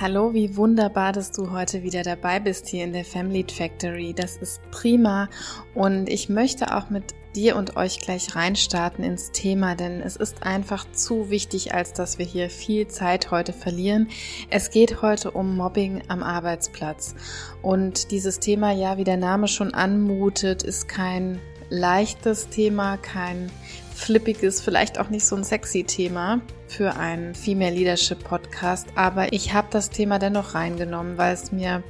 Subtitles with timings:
[0.00, 4.14] Hallo, wie wunderbar, dass du heute wieder dabei bist hier in der Family Factory.
[4.14, 5.28] Das ist prima
[5.74, 10.44] und ich möchte auch mit dir und euch gleich reinstarten ins Thema, denn es ist
[10.44, 14.06] einfach zu wichtig, als dass wir hier viel Zeit heute verlieren.
[14.50, 17.16] Es geht heute um Mobbing am Arbeitsplatz
[17.60, 23.50] und dieses Thema, ja, wie der Name schon anmutet, ist kein leichtes Thema, kein
[23.98, 29.52] flippiges, vielleicht auch nicht so ein sexy Thema für einen Female Leadership Podcast, aber ich
[29.52, 31.82] habe das Thema dennoch reingenommen, weil es mir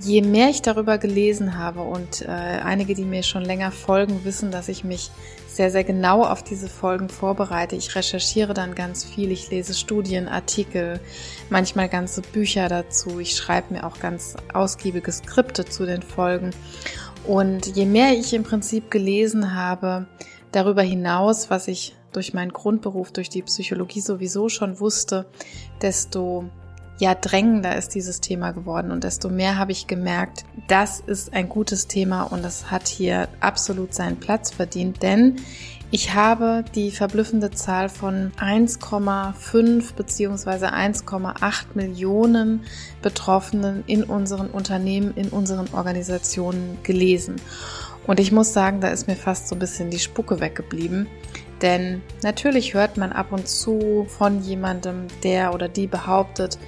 [0.00, 4.50] je mehr ich darüber gelesen habe und äh, einige, die mir schon länger folgen, wissen,
[4.50, 5.10] dass ich mich
[5.46, 7.76] sehr, sehr genau auf diese Folgen vorbereite.
[7.76, 11.00] Ich recherchiere dann ganz viel, ich lese Studien, Artikel,
[11.50, 13.20] manchmal ganze Bücher dazu.
[13.20, 16.50] Ich schreibe mir auch ganz ausgiebige Skripte zu den Folgen.
[17.26, 20.06] Und je mehr ich im Prinzip gelesen habe,
[20.52, 25.26] darüber hinaus, was ich durch meinen Grundberuf, durch die Psychologie sowieso schon wusste,
[25.80, 26.44] desto
[26.98, 31.48] ja drängender ist dieses Thema geworden und desto mehr habe ich gemerkt, das ist ein
[31.48, 35.36] gutes Thema und das hat hier absolut seinen Platz verdient, denn
[35.92, 40.66] ich habe die verblüffende Zahl von 1,5 bzw.
[40.66, 42.62] 1,8 Millionen
[43.02, 47.36] Betroffenen in unseren Unternehmen, in unseren Organisationen gelesen.
[48.10, 51.06] Und ich muss sagen, da ist mir fast so ein bisschen die Spucke weggeblieben.
[51.62, 56.58] Denn natürlich hört man ab und zu von jemandem, der oder die behauptet,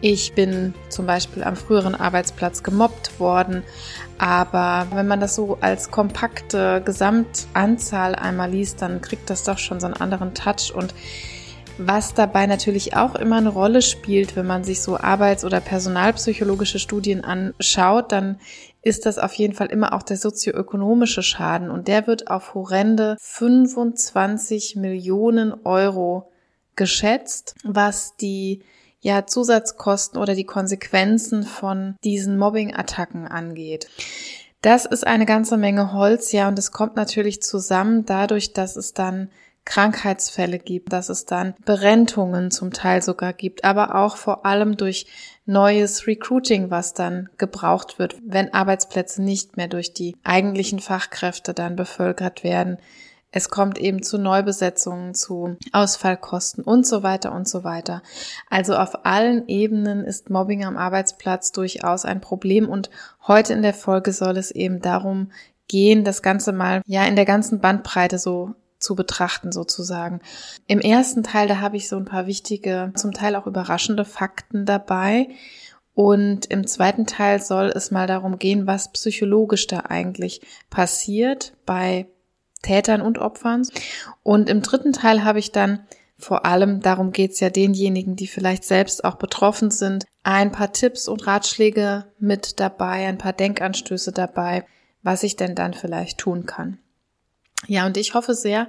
[0.00, 3.62] ich bin zum Beispiel am früheren Arbeitsplatz gemobbt worden,
[4.16, 9.80] aber wenn man das so als kompakte Gesamtanzahl einmal liest, dann kriegt das doch schon
[9.80, 10.94] so einen anderen Touch und
[11.78, 16.78] was dabei natürlich auch immer eine Rolle spielt, wenn man sich so arbeits- oder personalpsychologische
[16.78, 18.38] Studien anschaut, dann
[18.86, 23.16] ist das auf jeden Fall immer auch der sozioökonomische Schaden und der wird auf horrende
[23.20, 26.30] 25 Millionen Euro
[26.76, 28.62] geschätzt, was die
[29.00, 33.88] ja, Zusatzkosten oder die Konsequenzen von diesen Mobbing-Attacken angeht.
[34.62, 38.94] Das ist eine ganze Menge Holz, ja, und es kommt natürlich zusammen dadurch, dass es
[38.94, 39.30] dann
[39.64, 45.06] Krankheitsfälle gibt, dass es dann Berentungen zum Teil sogar gibt, aber auch vor allem durch
[45.46, 51.76] neues Recruiting, was dann gebraucht wird, wenn Arbeitsplätze nicht mehr durch die eigentlichen Fachkräfte dann
[51.76, 52.78] bevölkert werden,
[53.36, 58.02] es kommt eben zu Neubesetzungen, zu Ausfallkosten und so weiter und so weiter.
[58.48, 62.88] Also auf allen Ebenen ist Mobbing am Arbeitsplatz durchaus ein Problem und
[63.26, 65.32] heute in der Folge soll es eben darum
[65.68, 70.20] gehen, das Ganze mal ja in der ganzen Bandbreite so zu betrachten sozusagen.
[70.66, 74.66] Im ersten Teil, da habe ich so ein paar wichtige, zum Teil auch überraschende Fakten
[74.66, 75.28] dabei.
[75.94, 82.06] Und im zweiten Teil soll es mal darum gehen, was psychologisch da eigentlich passiert bei
[82.62, 83.62] Tätern und Opfern.
[84.22, 85.86] Und im dritten Teil habe ich dann
[86.18, 90.72] vor allem, darum geht es ja denjenigen, die vielleicht selbst auch betroffen sind, ein paar
[90.72, 94.64] Tipps und Ratschläge mit dabei, ein paar Denkanstöße dabei,
[95.02, 96.78] was ich denn dann vielleicht tun kann.
[97.66, 98.68] Ja, und ich hoffe sehr,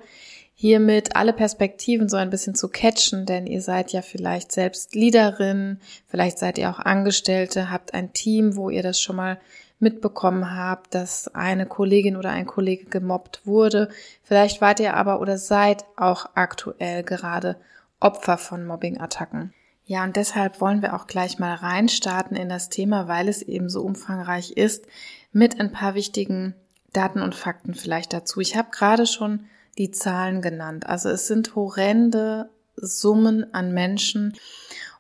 [0.59, 5.80] hiermit alle Perspektiven so ein bisschen zu catchen, denn ihr seid ja vielleicht selbst Leaderin,
[6.08, 9.40] vielleicht seid ihr auch Angestellte, habt ein Team, wo ihr das schon mal
[9.80, 13.90] mitbekommen habt, dass eine Kollegin oder ein Kollege gemobbt wurde.
[14.24, 17.58] Vielleicht wart ihr aber oder seid auch aktuell gerade
[18.00, 19.54] Opfer von Mobbing-Attacken.
[19.86, 23.69] Ja, und deshalb wollen wir auch gleich mal reinstarten in das Thema, weil es eben
[23.69, 24.86] so umfangreich ist,
[25.31, 26.56] mit ein paar wichtigen
[26.94, 28.40] Daten und Fakten vielleicht dazu.
[28.40, 29.46] Ich habe gerade schon
[29.78, 30.88] die Zahlen genannt.
[30.88, 34.34] Also es sind horrende Summen an Menschen,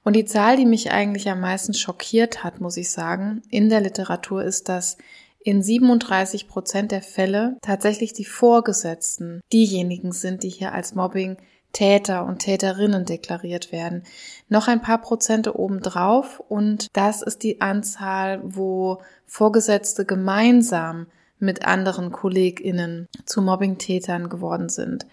[0.07, 3.81] und die Zahl, die mich eigentlich am meisten schockiert hat, muss ich sagen, in der
[3.81, 4.95] Literatur ist, dass
[5.43, 11.35] in 37 Prozent der Fälle tatsächlich die Vorgesetzten diejenigen sind, die hier als Mobbing
[11.73, 14.03] Täter und Täterinnen deklariert werden.
[14.47, 21.07] Noch ein paar Prozente obendrauf und das ist die Anzahl, wo Vorgesetzte gemeinsam
[21.39, 25.05] mit anderen KollegInnen zu Mobbingtätern geworden sind.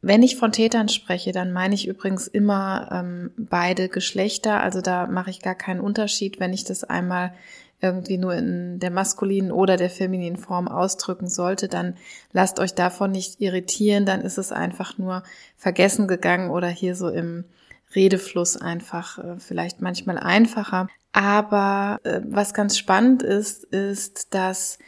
[0.00, 4.60] Wenn ich von Tätern spreche, dann meine ich übrigens immer ähm, beide Geschlechter.
[4.60, 7.32] Also da mache ich gar keinen Unterschied, wenn ich das einmal
[7.82, 11.96] irgendwie nur in der maskulinen oder der femininen Form ausdrücken sollte, dann
[12.32, 15.24] lasst euch davon nicht irritieren, dann ist es einfach nur
[15.56, 17.44] vergessen gegangen oder hier so im
[17.94, 20.88] Redefluss einfach äh, vielleicht manchmal einfacher.
[21.12, 24.78] Aber äh, was ganz spannend ist, ist, dass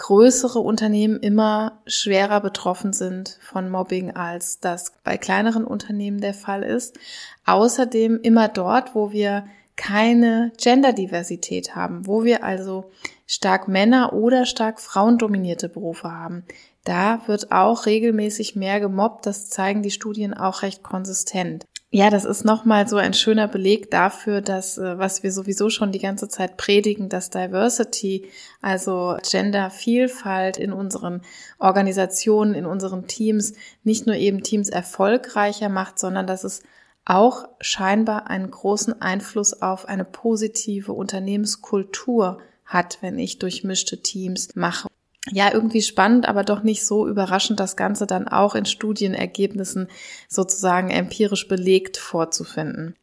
[0.00, 6.62] größere Unternehmen immer schwerer betroffen sind von Mobbing, als das bei kleineren Unternehmen der Fall
[6.62, 6.98] ist.
[7.44, 9.44] Außerdem immer dort, wo wir
[9.76, 12.90] keine Genderdiversität haben, wo wir also
[13.26, 16.44] stark Männer oder stark frauendominierte Berufe haben.
[16.84, 19.26] Da wird auch regelmäßig mehr gemobbt.
[19.26, 21.66] Das zeigen die Studien auch recht konsistent.
[21.92, 25.90] Ja, das ist nochmal so ein schöner Beleg dafür, dass, äh, was wir sowieso schon
[25.90, 31.22] die ganze Zeit predigen, dass Diversity, also Gendervielfalt in unseren
[31.58, 36.62] Organisationen, in unseren Teams, nicht nur eben Teams erfolgreicher macht, sondern dass es
[37.04, 44.86] auch scheinbar einen großen Einfluss auf eine positive Unternehmenskultur hat, wenn ich durchmischte Teams mache
[45.28, 49.88] ja, irgendwie spannend, aber doch nicht so überraschend, das Ganze dann auch in Studienergebnissen
[50.28, 52.96] sozusagen empirisch belegt vorzufinden.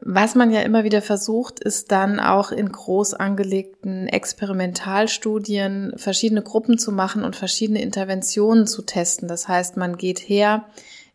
[0.00, 6.78] Was man ja immer wieder versucht, ist dann auch in groß angelegten Experimentalstudien verschiedene Gruppen
[6.78, 9.28] zu machen und verschiedene Interventionen zu testen.
[9.28, 10.64] Das heißt, man geht her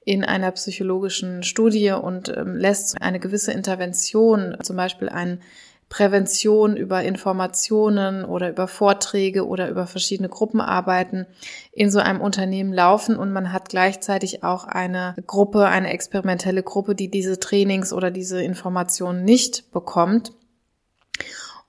[0.06, 5.42] in einer psychologischen Studie und ähm, lässt eine gewisse Intervention, zum Beispiel einen
[5.90, 11.26] Prävention über Informationen oder über Vorträge oder über verschiedene Gruppenarbeiten
[11.72, 16.94] in so einem Unternehmen laufen und man hat gleichzeitig auch eine Gruppe, eine experimentelle Gruppe,
[16.94, 20.32] die diese Trainings oder diese Informationen nicht bekommt.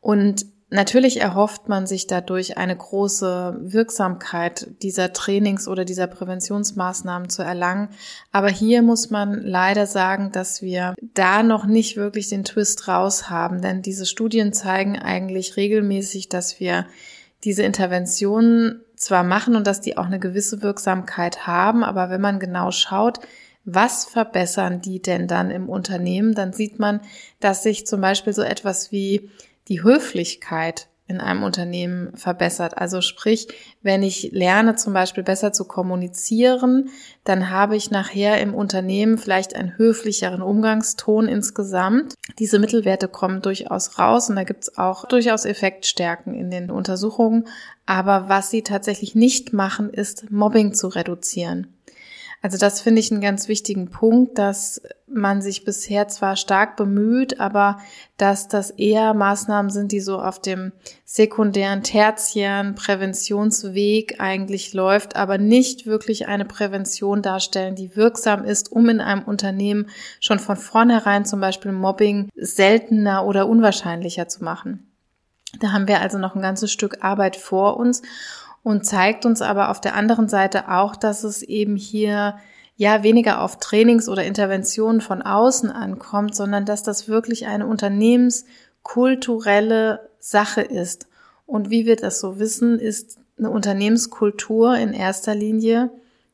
[0.02, 7.43] Und Natürlich erhofft man sich dadurch eine große Wirksamkeit dieser Trainings oder dieser Präventionsmaßnahmen zu
[7.43, 7.88] erlangen.
[8.31, 13.28] Aber hier muss man leider sagen, dass wir da noch nicht wirklich den Twist raus
[13.28, 16.87] haben, denn diese Studien zeigen eigentlich regelmäßig, dass wir
[17.43, 22.38] diese Interventionen zwar machen und dass die auch eine gewisse Wirksamkeit haben, aber wenn man
[22.38, 23.19] genau schaut,
[23.64, 27.00] was verbessern die denn dann im Unternehmen, dann sieht man,
[27.40, 29.31] dass sich zum Beispiel so etwas wie
[29.70, 32.78] die Höflichkeit in einem Unternehmen verbessert.
[32.78, 33.49] Also sprich,
[33.82, 36.90] wenn ich lerne zum Beispiel besser zu kommunizieren,
[37.25, 42.14] dann habe ich nachher im Unternehmen vielleicht einen höflicheren Umgangston insgesamt.
[42.38, 47.49] Diese Mittelwerte kommen durchaus raus und da gibt es auch durchaus Effektstärken in den Untersuchungen.
[47.87, 51.75] Aber was sie tatsächlich nicht machen, ist Mobbing zu reduzieren.
[52.42, 57.38] Also das finde ich einen ganz wichtigen Punkt, dass man sich bisher zwar stark bemüht,
[57.38, 57.78] aber
[58.16, 60.72] dass das eher Maßnahmen sind, die so auf dem
[61.04, 68.88] sekundären, tertiären Präventionsweg eigentlich läuft, aber nicht wirklich eine Prävention darstellen, die wirksam ist, um
[68.88, 74.87] in einem Unternehmen schon von vornherein zum Beispiel Mobbing seltener oder unwahrscheinlicher zu machen.
[75.58, 78.00] Da haben wir also noch ein ganzes Stück Arbeit vor uns
[78.62, 82.37] und zeigt uns aber auf der anderen Seite auch, dass es eben hier
[82.77, 90.09] ja weniger auf Trainings oder Interventionen von außen ankommt, sondern dass das wirklich eine unternehmenskulturelle
[90.19, 91.07] Sache ist.
[91.47, 95.91] Und wie wir das so wissen, ist eine Unternehmenskultur in erster Linie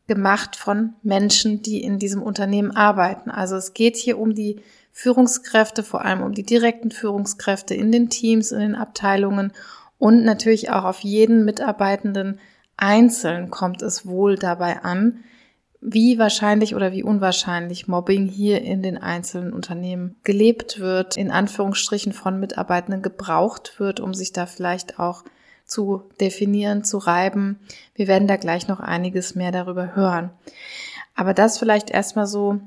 [0.06, 3.30] gemacht von Menschen, die in diesem Unternehmen arbeiten.
[3.30, 4.60] Also es geht hier um die
[4.92, 9.52] Führungskräfte, vor allem um die direkten Führungskräfte in den Teams, in den Abteilungen
[9.98, 12.40] und natürlich auch auf jeden Mitarbeitenden
[12.76, 15.24] einzeln kommt es wohl dabei an,
[15.80, 22.12] wie wahrscheinlich oder wie unwahrscheinlich Mobbing hier in den einzelnen Unternehmen gelebt wird, in Anführungsstrichen
[22.12, 25.24] von Mitarbeitenden gebraucht wird, um sich da vielleicht auch
[25.64, 27.58] zu definieren, zu reiben.
[27.94, 30.30] Wir werden da gleich noch einiges mehr darüber hören.
[31.14, 32.60] Aber das vielleicht erstmal so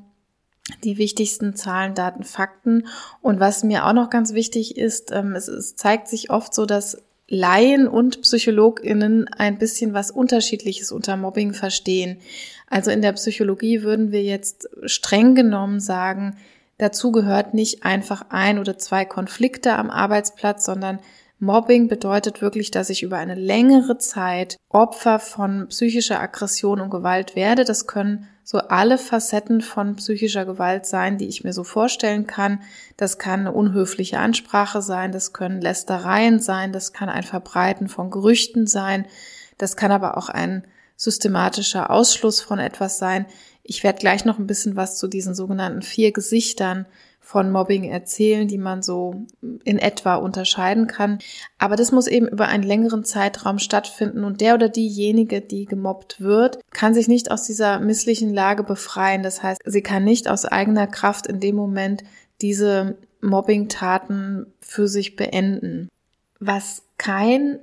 [0.83, 2.87] die wichtigsten Zahlen, Daten, Fakten.
[3.21, 6.65] Und was mir auch noch ganz wichtig ist, ähm, es, es zeigt sich oft so,
[6.65, 12.17] dass Laien und PsychologInnen ein bisschen was Unterschiedliches unter Mobbing verstehen.
[12.67, 16.37] Also in der Psychologie würden wir jetzt streng genommen sagen,
[16.79, 20.99] dazu gehört nicht einfach ein oder zwei Konflikte am Arbeitsplatz, sondern
[21.39, 27.35] Mobbing bedeutet wirklich, dass ich über eine längere Zeit Opfer von psychischer Aggression und Gewalt
[27.35, 27.63] werde.
[27.63, 32.63] Das können so alle Facetten von psychischer Gewalt sein, die ich mir so vorstellen kann.
[32.97, 38.09] Das kann eine unhöfliche Ansprache sein, das können Lästereien sein, das kann ein Verbreiten von
[38.09, 39.05] Gerüchten sein,
[39.59, 40.65] das kann aber auch ein
[40.95, 43.27] systematischer Ausschluss von etwas sein.
[43.61, 46.87] Ich werde gleich noch ein bisschen was zu diesen sogenannten vier Gesichtern
[47.29, 49.27] von Mobbing erzählen, die man so
[49.63, 51.19] in etwa unterscheiden kann.
[51.59, 56.21] Aber das muss eben über einen längeren Zeitraum stattfinden und der oder diejenige, die gemobbt
[56.21, 59.21] wird, kann sich nicht aus dieser misslichen Lage befreien.
[59.21, 62.03] Das heißt, sie kann nicht aus eigener Kraft in dem Moment
[62.41, 65.87] diese Mobbing-Taten für sich beenden.
[66.39, 67.59] Was kein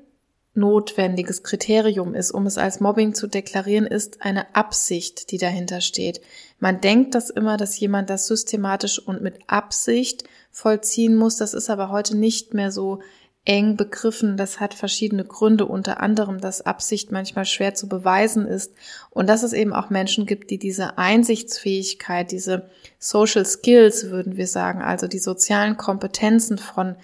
[0.56, 6.20] notwendiges Kriterium ist, um es als Mobbing zu deklarieren, ist eine Absicht, die dahinter steht.
[6.58, 11.36] Man denkt das immer, dass jemand das systematisch und mit Absicht vollziehen muss.
[11.36, 13.00] Das ist aber heute nicht mehr so
[13.46, 14.36] eng begriffen.
[14.36, 18.72] Das hat verschiedene Gründe, unter anderem, dass Absicht manchmal schwer zu beweisen ist
[19.10, 24.48] und dass es eben auch Menschen gibt, die diese Einsichtsfähigkeit, diese Social Skills, würden wir
[24.48, 26.96] sagen, also die sozialen Kompetenzen von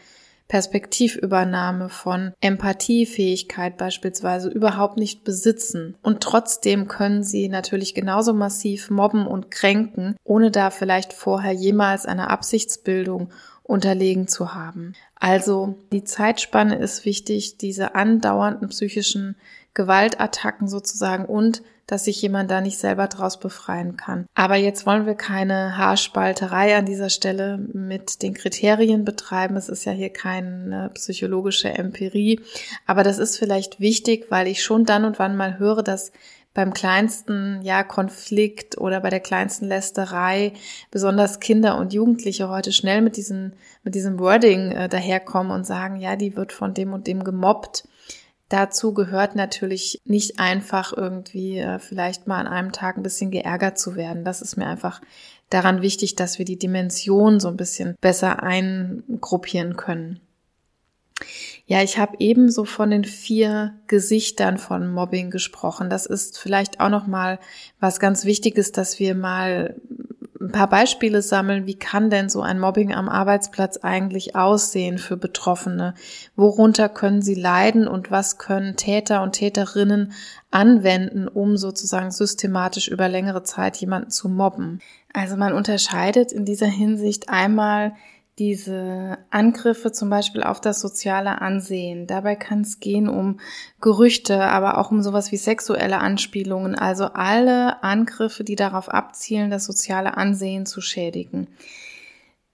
[0.52, 5.96] Perspektivübernahme, von Empathiefähigkeit beispielsweise überhaupt nicht besitzen.
[6.02, 12.04] Und trotzdem können sie natürlich genauso massiv mobben und kränken, ohne da vielleicht vorher jemals
[12.04, 13.30] eine Absichtsbildung
[13.62, 14.92] unterlegen zu haben.
[15.14, 19.36] Also die Zeitspanne ist wichtig, diese andauernden psychischen
[19.72, 24.24] Gewaltattacken sozusagen und dass sich jemand da nicht selber draus befreien kann.
[24.34, 29.56] Aber jetzt wollen wir keine Haarspalterei an dieser Stelle mit den Kriterien betreiben.
[29.56, 32.40] Es ist ja hier keine psychologische Empirie.
[32.86, 36.12] Aber das ist vielleicht wichtig, weil ich schon dann und wann mal höre, dass
[36.54, 40.54] beim kleinsten ja Konflikt oder bei der kleinsten Lästerei
[40.90, 43.52] besonders Kinder und Jugendliche heute schnell mit diesem
[43.84, 47.84] mit diesem Wording äh, daherkommen und sagen, ja, die wird von dem und dem gemobbt.
[48.52, 53.78] Dazu gehört natürlich nicht einfach irgendwie äh, vielleicht mal an einem Tag ein bisschen geärgert
[53.78, 54.26] zu werden.
[54.26, 55.00] Das ist mir einfach
[55.48, 60.20] daran wichtig, dass wir die Dimension so ein bisschen besser eingruppieren können.
[61.64, 65.88] Ja, ich habe ebenso von den vier Gesichtern von Mobbing gesprochen.
[65.88, 67.38] Das ist vielleicht auch noch mal
[67.80, 69.76] was ganz Wichtiges, dass wir mal
[70.42, 75.16] ein paar Beispiele sammeln, wie kann denn so ein Mobbing am Arbeitsplatz eigentlich aussehen für
[75.16, 75.94] Betroffene?
[76.34, 80.12] Worunter können sie leiden und was können Täter und Täterinnen
[80.50, 84.80] anwenden, um sozusagen systematisch über längere Zeit jemanden zu mobben?
[85.12, 87.94] Also man unterscheidet in dieser Hinsicht einmal
[88.38, 92.06] diese Angriffe zum Beispiel auf das soziale Ansehen.
[92.06, 93.40] Dabei kann es gehen um
[93.80, 99.66] Gerüchte, aber auch um sowas wie sexuelle Anspielungen, also alle Angriffe, die darauf abzielen, das
[99.66, 101.48] soziale Ansehen zu schädigen.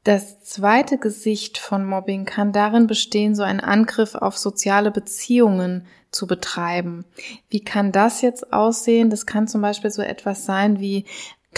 [0.05, 6.27] Das zweite Gesicht von Mobbing kann darin bestehen, so einen Angriff auf soziale Beziehungen zu
[6.27, 7.05] betreiben.
[7.51, 9.11] Wie kann das jetzt aussehen?
[9.11, 11.05] Das kann zum Beispiel so etwas sein wie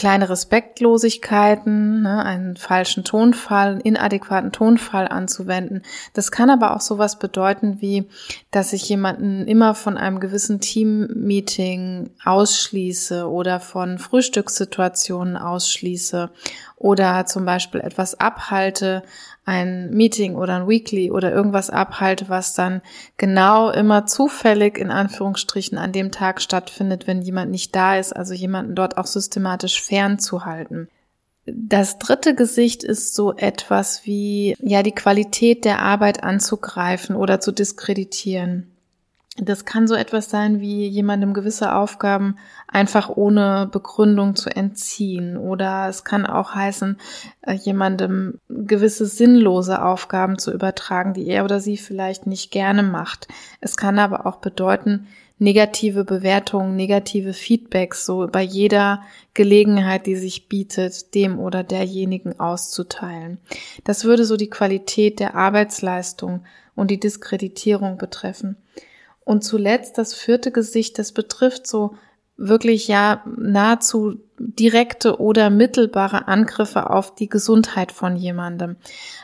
[0.00, 5.82] kleine Respektlosigkeiten, ne, einen falschen Tonfall, einen inadäquaten Tonfall anzuwenden.
[6.14, 8.08] Das kann aber auch sowas bedeuten wie,
[8.50, 16.30] dass ich jemanden immer von einem gewissen Teammeeting ausschließe oder von Frühstückssituationen ausschließe
[16.76, 19.02] oder zum Beispiel etwas abhalte,
[19.44, 22.82] ein Meeting oder ein Weekly oder irgendwas abhalte, was dann
[23.16, 28.34] genau immer zufällig in Anführungsstrichen an dem Tag stattfindet, wenn jemand nicht da ist, also
[28.34, 30.88] jemanden dort auch systematisch fernzuhalten.
[31.46, 37.50] Das dritte Gesicht ist so etwas wie, ja, die Qualität der Arbeit anzugreifen oder zu
[37.50, 38.69] diskreditieren.
[39.42, 42.36] Das kann so etwas sein wie jemandem gewisse Aufgaben
[42.68, 45.36] einfach ohne Begründung zu entziehen.
[45.36, 46.98] Oder es kann auch heißen,
[47.42, 53.28] äh, jemandem gewisse sinnlose Aufgaben zu übertragen, die er oder sie vielleicht nicht gerne macht.
[53.60, 55.06] Es kann aber auch bedeuten,
[55.38, 63.38] negative Bewertungen, negative Feedbacks so bei jeder Gelegenheit, die sich bietet, dem oder derjenigen auszuteilen.
[63.84, 66.44] Das würde so die Qualität der Arbeitsleistung
[66.76, 68.56] und die Diskreditierung betreffen.
[69.24, 71.94] Und zuletzt das vierte Gesicht, das betrifft so
[72.40, 78.76] wirklich ja nahezu direkte oder mittelbare Angriffe auf die Gesundheit von jemandem.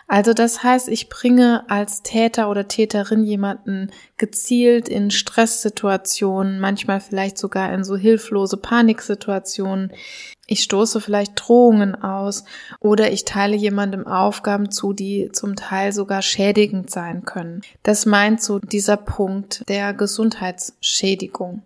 [0.06, 7.38] Also das heißt, ich bringe als Täter oder Täterin jemanden gezielt in Stresssituationen, manchmal vielleicht
[7.38, 9.92] sogar in so hilflose Paniksituationen.
[10.48, 12.44] Ich stoße vielleicht Drohungen aus
[12.78, 17.62] oder ich teile jemandem Aufgaben zu, die zum Teil sogar schädigend sein können.
[17.82, 21.62] Das meint so dieser Punkt der Gesundheitsschädigung.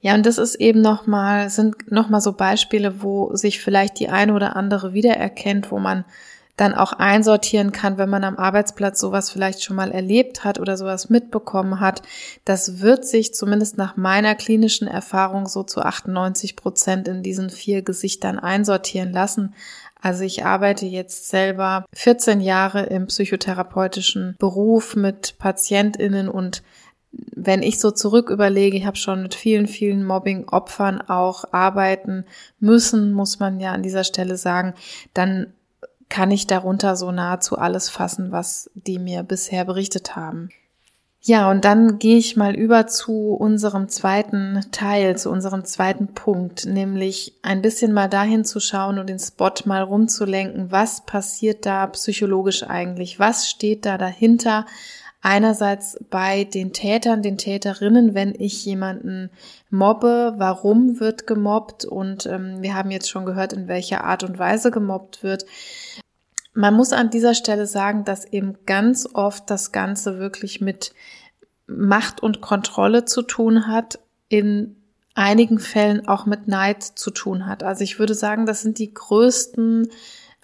[0.00, 4.34] Ja, und das ist eben nochmal, sind nochmal so Beispiele, wo sich vielleicht die eine
[4.34, 6.04] oder andere wiedererkennt, wo man
[6.62, 10.76] dann auch einsortieren kann, wenn man am Arbeitsplatz sowas vielleicht schon mal erlebt hat oder
[10.76, 12.02] sowas mitbekommen hat.
[12.44, 17.82] Das wird sich zumindest nach meiner klinischen Erfahrung so zu 98 Prozent in diesen vier
[17.82, 19.54] Gesichtern einsortieren lassen.
[20.00, 26.62] Also ich arbeite jetzt selber 14 Jahre im psychotherapeutischen Beruf mit Patientinnen und
[27.34, 32.24] wenn ich so zurück überlege, ich habe schon mit vielen, vielen Mobbing-Opfern auch arbeiten
[32.60, 34.74] müssen, muss man ja an dieser Stelle sagen,
[35.12, 35.52] dann
[36.12, 40.50] kann ich darunter so nahezu alles fassen, was die mir bisher berichtet haben.
[41.22, 46.66] Ja, und dann gehe ich mal über zu unserem zweiten Teil, zu unserem zweiten Punkt,
[46.66, 51.86] nämlich ein bisschen mal dahin zu schauen und den Spot mal rumzulenken, was passiert da
[51.86, 54.66] psychologisch eigentlich, was steht da dahinter,
[55.24, 59.30] Einerseits bei den Tätern, den Täterinnen, wenn ich jemanden
[59.70, 64.40] mobbe, warum wird gemobbt und ähm, wir haben jetzt schon gehört, in welcher Art und
[64.40, 65.46] Weise gemobbt wird.
[66.54, 70.92] Man muss an dieser Stelle sagen, dass eben ganz oft das Ganze wirklich mit
[71.68, 74.74] Macht und Kontrolle zu tun hat, in
[75.14, 77.62] einigen Fällen auch mit Neid zu tun hat.
[77.62, 79.88] Also ich würde sagen, das sind die größten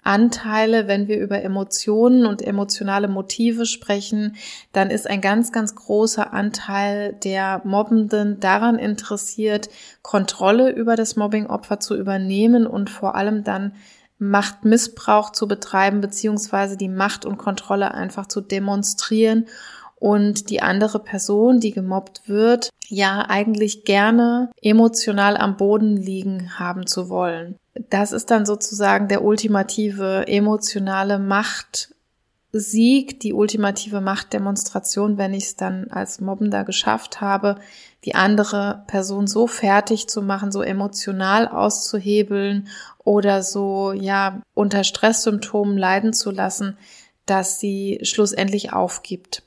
[0.03, 4.35] Anteile, wenn wir über Emotionen und emotionale Motive sprechen,
[4.71, 9.69] dann ist ein ganz, ganz großer Anteil der Mobbenden daran interessiert,
[10.01, 13.73] Kontrolle über das Mobbingopfer zu übernehmen und vor allem dann
[14.19, 19.47] Machtmissbrauch zu betreiben, beziehungsweise die Macht und Kontrolle einfach zu demonstrieren
[19.95, 26.87] und die andere Person, die gemobbt wird, ja eigentlich gerne emotional am Boden liegen haben
[26.87, 27.55] zu wollen.
[27.89, 35.89] Das ist dann sozusagen der ultimative emotionale Machtsieg, die ultimative Machtdemonstration, wenn ich es dann
[35.89, 37.55] als Mobbender geschafft habe,
[38.03, 42.67] die andere Person so fertig zu machen, so emotional auszuhebeln
[42.97, 46.77] oder so, ja, unter Stresssymptomen leiden zu lassen,
[47.25, 49.43] dass sie schlussendlich aufgibt.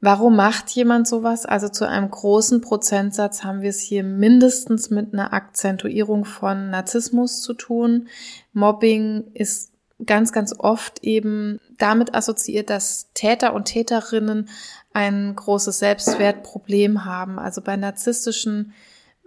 [0.00, 1.44] Warum macht jemand sowas?
[1.44, 7.42] Also zu einem großen Prozentsatz haben wir es hier mindestens mit einer Akzentuierung von Narzissmus
[7.42, 8.08] zu tun.
[8.54, 9.72] Mobbing ist
[10.06, 14.48] ganz, ganz oft eben damit assoziiert, dass Täter und Täterinnen
[14.94, 17.38] ein großes Selbstwertproblem haben.
[17.38, 18.72] Also bei narzisstischen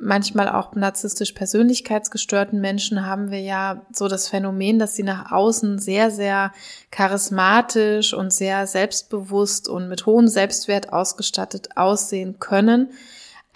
[0.03, 5.79] manchmal auch narzisstisch persönlichkeitsgestörten Menschen haben wir ja so das Phänomen, dass sie nach außen
[5.79, 6.51] sehr, sehr
[6.91, 12.89] charismatisch und sehr selbstbewusst und mit hohem Selbstwert ausgestattet aussehen können.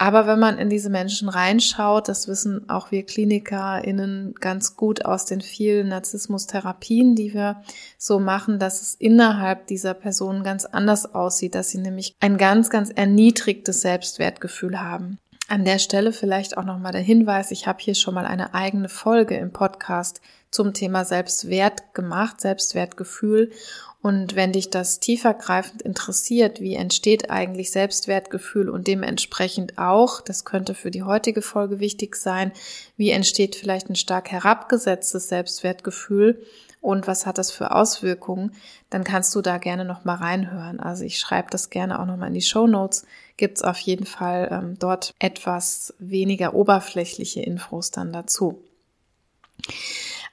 [0.00, 5.24] Aber wenn man in diese Menschen reinschaut, das wissen auch wir KlinikerInnen ganz gut aus
[5.24, 7.62] den vielen Narzissmustherapien, die wir
[7.98, 12.70] so machen, dass es innerhalb dieser Personen ganz anders aussieht, dass sie nämlich ein ganz,
[12.70, 15.18] ganz erniedrigtes Selbstwertgefühl haben.
[15.50, 18.90] An der Stelle vielleicht auch nochmal der Hinweis, ich habe hier schon mal eine eigene
[18.90, 23.50] Folge im Podcast zum Thema Selbstwert gemacht, Selbstwertgefühl.
[24.02, 30.74] Und wenn dich das tiefergreifend interessiert, wie entsteht eigentlich Selbstwertgefühl und dementsprechend auch, das könnte
[30.74, 32.52] für die heutige Folge wichtig sein,
[32.98, 36.44] wie entsteht vielleicht ein stark herabgesetztes Selbstwertgefühl,
[36.80, 38.52] und was hat das für Auswirkungen,
[38.90, 40.78] dann kannst du da gerne noch mal reinhören.
[40.78, 43.04] Also ich schreibe das gerne auch noch mal in die Show Notes.
[43.38, 48.62] Gibt's auf jeden Fall ähm, dort etwas weniger oberflächliche Infos dann dazu.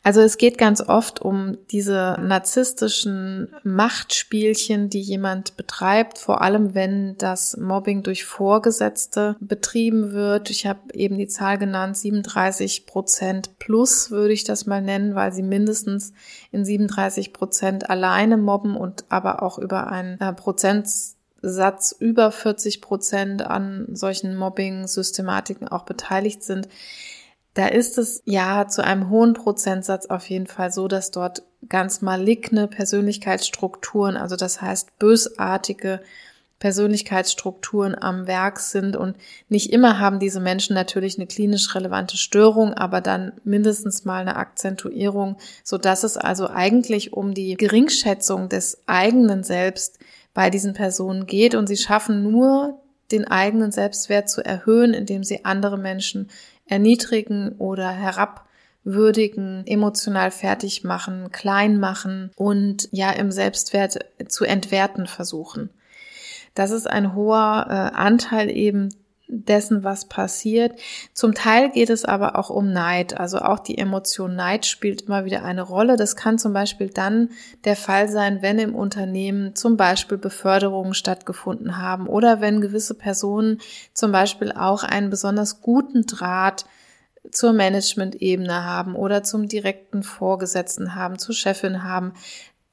[0.06, 7.18] Also es geht ganz oft um diese narzisstischen Machtspielchen, die jemand betreibt, vor allem wenn
[7.18, 10.52] das Mobbing durch Vorgesetzte betrieben wird.
[10.52, 15.34] Ich habe eben die Zahl genannt, 37 Prozent plus würde ich das mal nennen, weil
[15.34, 16.14] sie mindestens
[16.52, 20.34] in 37 Prozent alleine mobben und aber auch über einen äh,
[21.46, 26.68] Prozentsatz über 40 Prozent an solchen Mobbing-Systematiken auch beteiligt sind.
[27.54, 32.02] Da ist es ja zu einem hohen Prozentsatz auf jeden Fall so, dass dort ganz
[32.02, 36.02] maligne Persönlichkeitsstrukturen, also das heißt bösartige
[36.58, 38.96] Persönlichkeitsstrukturen am Werk sind.
[38.96, 39.16] Und
[39.48, 44.38] nicht immer haben diese Menschen natürlich eine klinisch relevante Störung, aber dann mindestens mal eine
[44.38, 50.00] Akzentuierung, so dass es also eigentlich um die Geringschätzung des eigenen Selbst
[50.36, 52.80] bei diesen Personen geht und sie schaffen nur
[53.12, 56.30] den eigenen Selbstwert zu erhöhen, indem sie andere Menschen
[56.68, 65.70] erniedrigen oder herabwürdigen, emotional fertig machen, klein machen und ja im Selbstwert zu entwerten versuchen.
[66.54, 68.90] Das ist ein hoher äh, Anteil eben
[69.28, 70.80] dessen, was passiert.
[71.14, 73.20] Zum Teil geht es aber auch um Neid.
[73.20, 75.98] Also auch die Emotion Neid spielt immer wieder eine Rolle.
[75.98, 77.30] Das kann zum Beispiel dann
[77.64, 83.60] der Fall sein, wenn im Unternehmen zum Beispiel Beförderungen stattgefunden haben oder wenn gewisse Personen
[83.94, 86.66] zum Beispiel auch einen besonders guten Draht
[87.32, 92.14] zur Management-Ebene haben oder zum direkten Vorgesetzten haben, zur Chefin haben,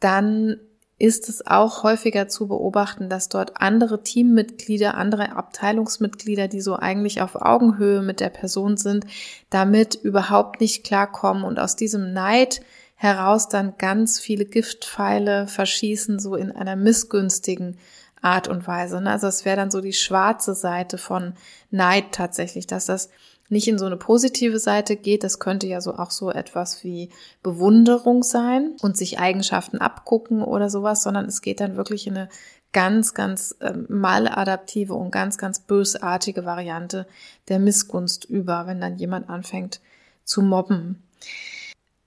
[0.00, 0.58] dann
[1.02, 7.20] ist es auch häufiger zu beobachten, dass dort andere Teammitglieder, andere Abteilungsmitglieder, die so eigentlich
[7.20, 9.04] auf Augenhöhe mit der Person sind,
[9.50, 12.60] damit überhaupt nicht klarkommen und aus diesem Neid
[12.94, 17.78] heraus dann ganz viele Giftpfeile verschießen, so in einer missgünstigen
[18.20, 19.00] Art und Weise.
[19.00, 19.10] Ne?
[19.10, 21.34] Also es wäre dann so die schwarze Seite von
[21.72, 23.10] Neid tatsächlich, dass das
[23.48, 25.24] nicht in so eine positive Seite geht.
[25.24, 27.10] Das könnte ja so auch so etwas wie
[27.42, 32.28] Bewunderung sein und sich Eigenschaften abgucken oder sowas, sondern es geht dann wirklich in eine
[32.72, 37.06] ganz, ganz äh, maladaptive und ganz, ganz bösartige Variante
[37.48, 39.80] der Missgunst über, wenn dann jemand anfängt
[40.24, 41.02] zu mobben.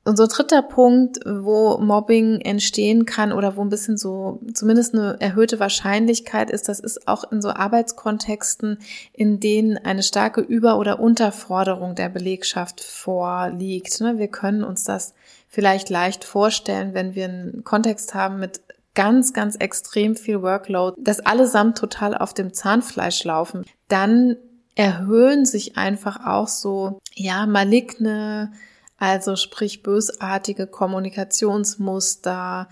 [0.07, 5.59] So dritter Punkt, wo Mobbing entstehen kann oder wo ein bisschen so zumindest eine erhöhte
[5.59, 8.77] Wahrscheinlichkeit ist, das ist auch in so Arbeitskontexten,
[9.13, 13.99] in denen eine starke Über- oder Unterforderung der Belegschaft vorliegt.
[13.99, 14.19] Ne?
[14.19, 15.15] Wir können uns das
[15.47, 18.61] vielleicht leicht vorstellen, wenn wir einen Kontext haben mit
[18.93, 24.37] ganz, ganz extrem viel Workload, das allesamt total auf dem Zahnfleisch laufen, dann
[24.75, 28.51] erhöhen sich einfach auch so, ja, maligne,
[28.97, 32.69] also sprich bösartige Kommunikationsmuster,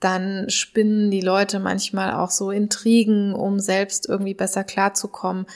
[0.00, 5.46] dann spinnen die Leute manchmal auch so Intrigen, um selbst irgendwie besser klarzukommen.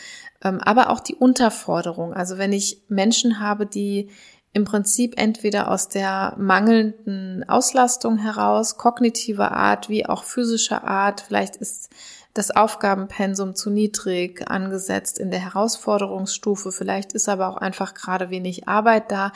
[0.42, 2.14] Ähm, aber auch die Unterforderung.
[2.14, 4.10] Also wenn ich Menschen habe, die
[4.52, 11.56] im Prinzip entweder aus der mangelnden Auslastung heraus, kognitiver Art wie auch physischer Art, vielleicht
[11.56, 11.90] ist
[12.34, 18.68] das Aufgabenpensum zu niedrig angesetzt in der Herausforderungsstufe, vielleicht ist aber auch einfach gerade wenig
[18.68, 19.32] Arbeit da,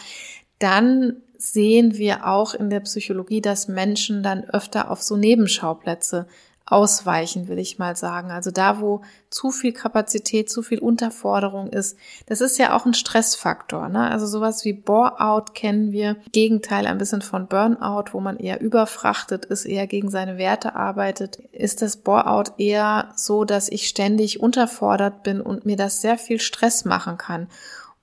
[0.64, 6.27] dann sehen wir auch in der Psychologie, dass Menschen dann öfter auf so Nebenschauplätze
[6.66, 8.31] ausweichen, will ich mal sagen.
[8.31, 12.94] Also da, wo zu viel Kapazität, zu viel Unterforderung ist, das ist ja auch ein
[12.94, 13.90] Stressfaktor.
[13.90, 14.11] Ne?
[14.11, 16.16] Also sowas wie Bore-out kennen wir.
[16.33, 21.37] Gegenteil ein bisschen von Burnout, wo man eher überfrachtet ist, eher gegen seine Werte arbeitet.
[21.53, 26.40] Ist das Bore-out eher so, dass ich ständig unterfordert bin und mir das sehr viel
[26.40, 27.48] Stress machen kann.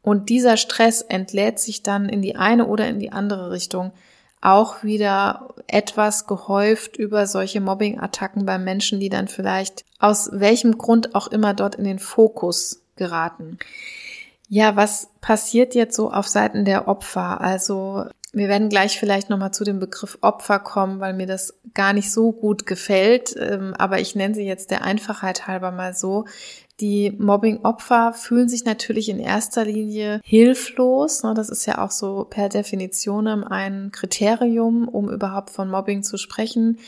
[0.01, 3.91] Und dieser Stress entlädt sich dann in die eine oder in die andere Richtung
[4.41, 11.13] auch wieder etwas gehäuft über solche Mobbing-Attacken bei Menschen, die dann vielleicht aus welchem Grund
[11.13, 13.59] auch immer dort in den Fokus geraten.
[14.49, 17.39] Ja, was passiert jetzt so auf Seiten der Opfer?
[17.39, 21.93] Also wir werden gleich vielleicht nochmal zu dem Begriff Opfer kommen, weil mir das gar
[21.93, 23.35] nicht so gut gefällt.
[23.37, 26.25] Ähm, aber ich nenne sie jetzt der Einfachheit halber mal so.
[26.81, 31.21] Die Mobbing-Opfer fühlen sich natürlich in erster Linie hilflos.
[31.21, 36.17] Ne, das ist ja auch so per Definition ein Kriterium, um überhaupt von Mobbing zu
[36.17, 36.79] sprechen.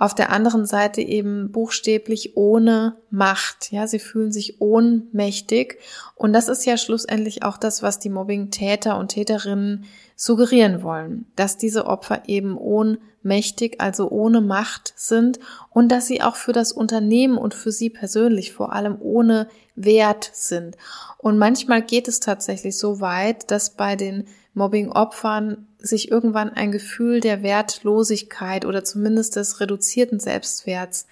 [0.00, 3.70] Auf der anderen Seite eben buchstäblich ohne Macht.
[3.70, 5.76] Ja, sie fühlen sich ohnmächtig.
[6.14, 9.84] Und das ist ja schlussendlich auch das, was die Mobbing-Täter und Täterinnen
[10.16, 16.36] suggerieren wollen, dass diese Opfer eben ohnmächtig, also ohne Macht sind und dass sie auch
[16.36, 20.78] für das Unternehmen und für sie persönlich vor allem ohne Wert sind.
[21.18, 27.20] Und manchmal geht es tatsächlich so weit, dass bei den Mobbing-Opfern sich irgendwann ein Gefühl
[27.20, 31.06] der Wertlosigkeit oder zumindest des reduzierten Selbstwerts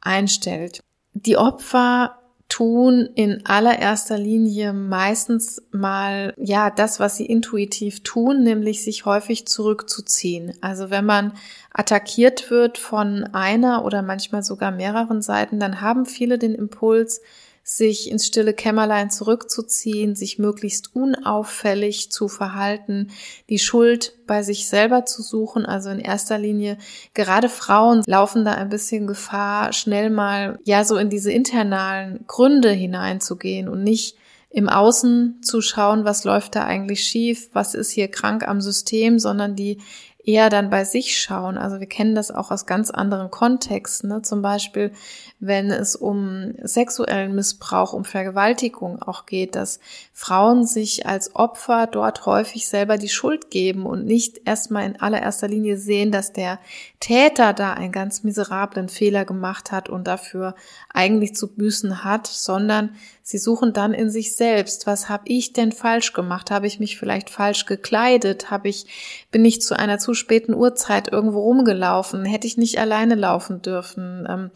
[0.00, 0.80] einstellt.
[1.14, 8.84] Die Opfer tun in allererster Linie meistens mal, ja, das, was sie intuitiv tun, nämlich
[8.84, 10.52] sich häufig zurückzuziehen.
[10.60, 11.32] Also wenn man
[11.72, 17.22] attackiert wird von einer oder manchmal sogar mehreren Seiten, dann haben viele den Impuls,
[17.66, 23.10] sich ins stille Kämmerlein zurückzuziehen, sich möglichst unauffällig zu verhalten,
[23.48, 25.64] die Schuld bei sich selber zu suchen.
[25.64, 26.76] Also in erster Linie,
[27.14, 32.70] gerade Frauen laufen da ein bisschen Gefahr, schnell mal, ja, so in diese internalen Gründe
[32.70, 34.16] hineinzugehen und nicht
[34.50, 39.18] im Außen zu schauen, was läuft da eigentlich schief, was ist hier krank am System,
[39.18, 39.78] sondern die
[40.24, 41.58] eher dann bei sich schauen.
[41.58, 44.08] Also wir kennen das auch aus ganz anderen Kontexten.
[44.08, 44.22] Ne?
[44.22, 44.92] Zum Beispiel,
[45.38, 49.80] wenn es um sexuellen Missbrauch, um Vergewaltigung auch geht, dass
[50.12, 55.48] Frauen sich als Opfer dort häufig selber die Schuld geben und nicht erstmal in allererster
[55.48, 56.58] Linie sehen, dass der
[57.00, 60.54] Täter da einen ganz miserablen Fehler gemacht hat und dafür
[60.92, 65.72] eigentlich zu büßen hat, sondern sie suchen dann in sich selbst, was habe ich denn
[65.72, 66.50] falsch gemacht?
[66.50, 68.50] Habe ich mich vielleicht falsch gekleidet?
[68.50, 68.86] Habe ich
[69.30, 72.26] bin ich zu einer zu späten Uhrzeit irgendwo rumgelaufen?
[72.26, 74.26] Hätte ich nicht alleine laufen dürfen?
[74.28, 74.50] Ähm,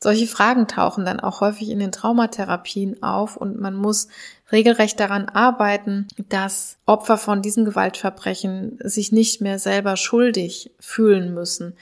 [0.00, 4.08] solche Fragen tauchen dann auch häufig in den Traumatherapien auf und man muss
[4.50, 11.76] regelrecht daran arbeiten, dass Opfer von diesen Gewaltverbrechen sich nicht mehr selber schuldig fühlen müssen.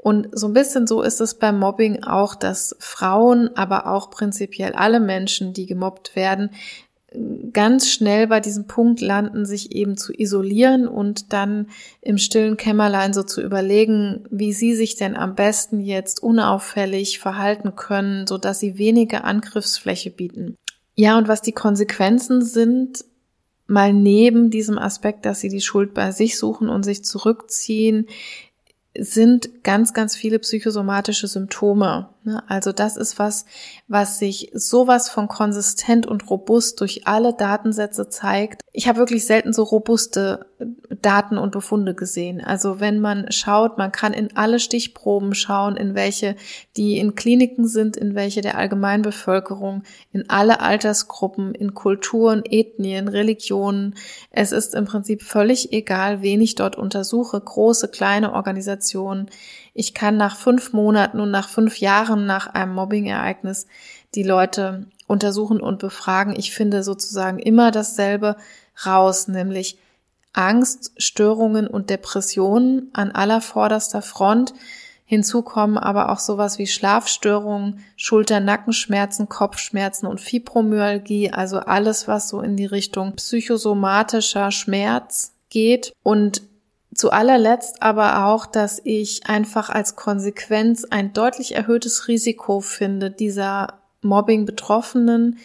[0.00, 4.72] Und so ein bisschen so ist es beim Mobbing auch, dass Frauen, aber auch prinzipiell
[4.72, 6.50] alle Menschen, die gemobbt werden,
[7.52, 11.68] ganz schnell bei diesem Punkt landen, sich eben zu isolieren und dann
[12.02, 17.76] im stillen Kämmerlein so zu überlegen, wie sie sich denn am besten jetzt unauffällig verhalten
[17.76, 20.56] können, so dass sie weniger Angriffsfläche bieten.
[20.94, 23.04] Ja, und was die Konsequenzen sind,
[23.66, 28.06] mal neben diesem Aspekt, dass sie die Schuld bei sich suchen und sich zurückziehen,
[28.98, 32.08] sind ganz, ganz viele psychosomatische Symptome.
[32.24, 32.42] Ne?
[32.48, 33.44] Also das ist was,
[33.86, 38.62] was sich sowas von konsistent und robust durch alle Datensätze zeigt.
[38.72, 40.46] Ich habe wirklich selten so robuste
[41.02, 42.42] Daten und Befunde gesehen.
[42.42, 46.36] Also wenn man schaut, man kann in alle Stichproben schauen, in welche,
[46.76, 49.82] die in Kliniken sind, in welche der Allgemeinbevölkerung,
[50.12, 53.94] in alle Altersgruppen, in Kulturen, Ethnien, Religionen.
[54.30, 59.30] Es ist im Prinzip völlig egal, wen ich dort untersuche, große, kleine Organisationen.
[59.74, 63.66] Ich kann nach fünf Monaten und nach fünf Jahren nach einem Mobbing-Ereignis
[64.14, 66.34] die Leute untersuchen und befragen.
[66.36, 68.36] Ich finde sozusagen immer dasselbe
[68.84, 69.78] raus, nämlich
[70.32, 74.54] Angst, Störungen und Depressionen an aller vorderster Front.
[75.04, 82.40] Hinzu kommen aber auch sowas wie Schlafstörungen, Schulter-Nackenschmerzen, Kopfschmerzen und Fibromyalgie, also alles, was so
[82.40, 85.92] in die Richtung psychosomatischer Schmerz geht.
[86.02, 86.42] Und
[86.94, 93.78] zu allerletzt aber auch, dass ich einfach als Konsequenz ein deutlich erhöhtes Risiko finde, dieser
[94.02, 95.38] Mobbing-Betroffenen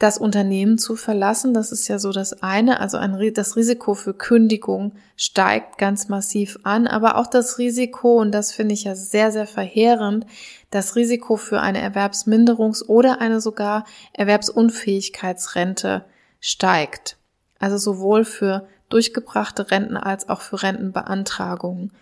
[0.00, 1.52] das Unternehmen zu verlassen.
[1.52, 2.80] Das ist ja so das eine.
[2.80, 8.32] Also ein, das Risiko für Kündigung steigt ganz massiv an, aber auch das Risiko, und
[8.32, 10.24] das finde ich ja sehr, sehr verheerend,
[10.70, 13.84] das Risiko für eine Erwerbsminderungs- oder eine sogar
[14.14, 16.06] Erwerbsunfähigkeitsrente
[16.40, 17.18] steigt.
[17.58, 21.92] Also sowohl für durchgebrachte Renten als auch für Rentenbeantragungen.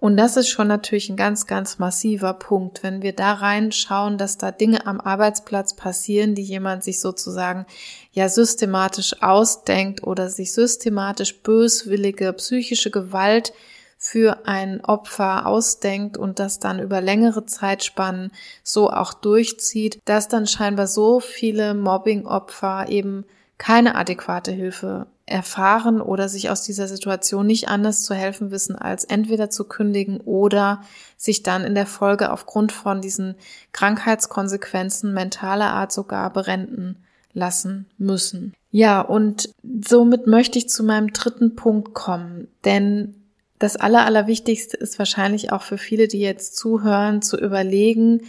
[0.00, 4.38] Und das ist schon natürlich ein ganz, ganz massiver Punkt, wenn wir da reinschauen, dass
[4.38, 7.66] da Dinge am Arbeitsplatz passieren, die jemand sich sozusagen
[8.10, 13.52] ja systematisch ausdenkt oder sich systematisch böswillige psychische Gewalt
[13.98, 18.32] für ein Opfer ausdenkt und das dann über längere Zeitspannen
[18.62, 23.26] so auch durchzieht, dass dann scheinbar so viele Mobbing-Opfer eben
[23.58, 29.04] keine adäquate Hilfe erfahren oder sich aus dieser Situation nicht anders zu helfen wissen, als
[29.04, 30.82] entweder zu kündigen oder
[31.16, 33.36] sich dann in der Folge aufgrund von diesen
[33.72, 36.96] Krankheitskonsequenzen mentaler Art sogar berenten
[37.32, 38.54] lassen müssen.
[38.70, 39.50] Ja, und
[39.86, 43.14] somit möchte ich zu meinem dritten Punkt kommen, denn
[43.58, 48.22] das Aller, Allerwichtigste ist wahrscheinlich auch für viele, die jetzt zuhören, zu überlegen,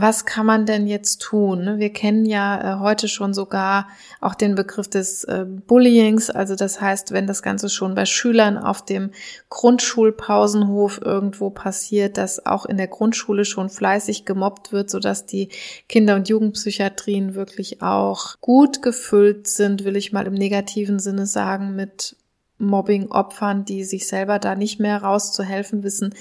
[0.00, 1.64] was kann man denn jetzt tun?
[1.64, 1.78] Ne?
[1.78, 3.88] Wir kennen ja äh, heute schon sogar
[4.20, 6.30] auch den Begriff des äh, Bullyings.
[6.30, 9.10] Also das heißt, wenn das Ganze schon bei Schülern auf dem
[9.48, 15.48] Grundschulpausenhof irgendwo passiert, dass auch in der Grundschule schon fleißig gemobbt wird, sodass die
[15.88, 21.76] Kinder- und Jugendpsychiatrien wirklich auch gut gefüllt sind, will ich mal im negativen Sinne sagen,
[21.76, 22.16] mit
[22.58, 26.14] Mobbing-Opfern, die sich selber da nicht mehr rauszuhelfen wissen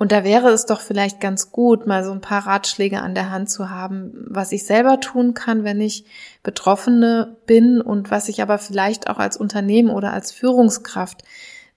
[0.00, 3.30] und da wäre es doch vielleicht ganz gut, mal so ein paar Ratschläge an der
[3.30, 6.06] Hand zu haben, was ich selber tun kann, wenn ich
[6.42, 11.22] Betroffene bin und was ich aber vielleicht auch als Unternehmen oder als Führungskraft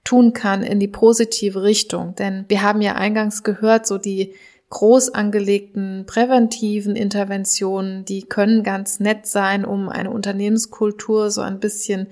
[0.04, 2.14] tun kann in die positive Richtung.
[2.14, 4.32] Denn wir haben ja eingangs gehört, so die
[4.70, 12.06] groß angelegten präventiven Interventionen, die können ganz nett sein, um eine Unternehmenskultur so ein bisschen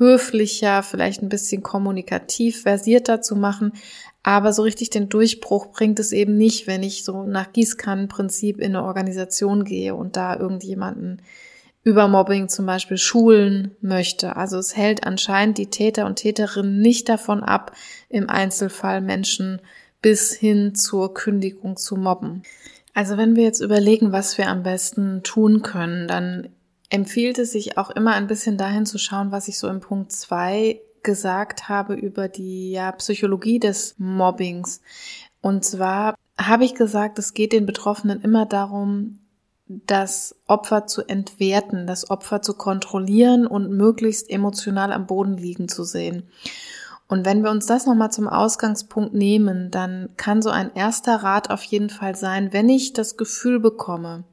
[0.00, 3.74] höflicher, vielleicht ein bisschen kommunikativ versierter zu machen.
[4.22, 8.76] Aber so richtig den Durchbruch bringt es eben nicht, wenn ich so nach Gießkannenprinzip in
[8.76, 11.22] eine Organisation gehe und da irgendjemanden
[11.82, 14.36] über Mobbing zum Beispiel schulen möchte.
[14.36, 17.72] Also es hält anscheinend die Täter und Täterinnen nicht davon ab,
[18.10, 19.60] im Einzelfall Menschen
[20.02, 22.42] bis hin zur Kündigung zu mobben.
[22.92, 26.48] Also wenn wir jetzt überlegen, was wir am besten tun können, dann
[26.90, 30.12] empfiehlt es sich auch immer ein bisschen dahin zu schauen, was ich so im Punkt
[30.12, 34.80] zwei gesagt habe über die ja, Psychologie des Mobbings.
[35.40, 39.18] Und zwar habe ich gesagt, es geht den Betroffenen immer darum,
[39.66, 45.84] das Opfer zu entwerten, das Opfer zu kontrollieren und möglichst emotional am Boden liegen zu
[45.84, 46.28] sehen.
[47.06, 51.50] Und wenn wir uns das nochmal zum Ausgangspunkt nehmen, dann kann so ein erster Rat
[51.50, 54.24] auf jeden Fall sein, wenn ich das Gefühl bekomme,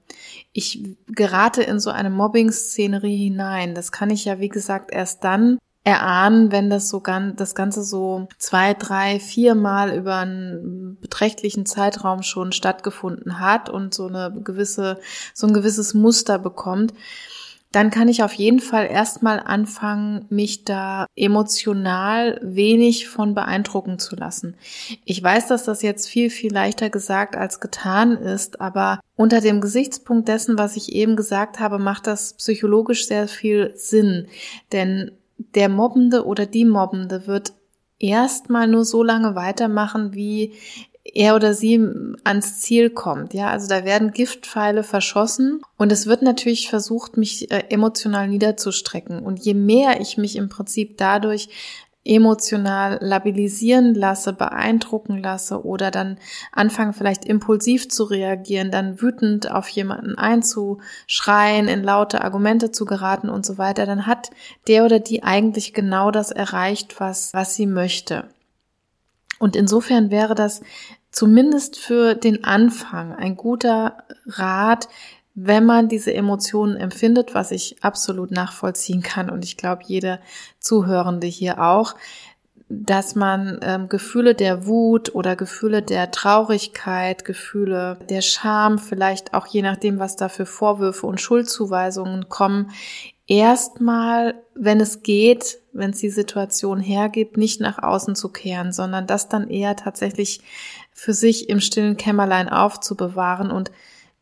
[0.53, 3.73] ich gerate in so eine Mobbing-Szenerie hinein.
[3.73, 7.81] Das kann ich ja, wie gesagt, erst dann erahnen, wenn das so ganz, das Ganze
[7.81, 14.33] so zwei, drei, vier Mal über einen beträchtlichen Zeitraum schon stattgefunden hat und so eine
[14.43, 14.99] gewisse,
[15.33, 16.93] so ein gewisses Muster bekommt,
[17.71, 24.17] dann kann ich auf jeden Fall erstmal anfangen, mich da emotional wenig von beeindrucken zu
[24.17, 24.55] lassen.
[25.05, 29.61] Ich weiß, dass das jetzt viel, viel leichter gesagt als getan ist, aber unter dem
[29.61, 34.27] Gesichtspunkt dessen, was ich eben gesagt habe, macht das psychologisch sehr viel Sinn.
[34.73, 35.11] Denn
[35.55, 37.53] der Mobbende oder die Mobbende wird
[37.99, 40.53] erstmal nur so lange weitermachen, wie
[41.13, 41.79] er oder sie
[42.23, 43.33] ans Ziel kommt.
[43.33, 49.23] Ja, also da werden Giftpfeile verschossen und es wird natürlich versucht, mich äh, emotional niederzustrecken.
[49.23, 51.49] Und je mehr ich mich im Prinzip dadurch
[52.07, 56.17] emotional labilisieren lasse, beeindrucken lasse oder dann
[56.51, 63.29] anfange vielleicht impulsiv zu reagieren, dann wütend auf jemanden einzuschreien, in laute Argumente zu geraten
[63.29, 64.29] und so weiter, dann hat
[64.67, 68.25] der oder die eigentlich genau das erreicht, was, was sie möchte.
[69.39, 70.61] Und insofern wäre das
[71.11, 74.87] zumindest für den Anfang ein guter Rat,
[75.39, 80.19] wenn man diese Emotionen empfindet, was ich absolut nachvollziehen kann und ich glaube, jeder
[80.59, 81.93] Zuhörende hier auch,
[82.69, 89.45] dass man ähm, Gefühle der Wut oder Gefühle der Traurigkeit, Gefühle der Scham, vielleicht auch
[89.45, 92.71] je nachdem, was da für Vorwürfe und Schuldzuweisungen kommen,
[93.27, 99.05] erstmal, wenn es geht, wenn es die Situation hergibt, nicht nach außen zu kehren, sondern
[99.05, 100.41] das dann eher tatsächlich
[100.91, 103.69] für sich im stillen Kämmerlein aufzubewahren und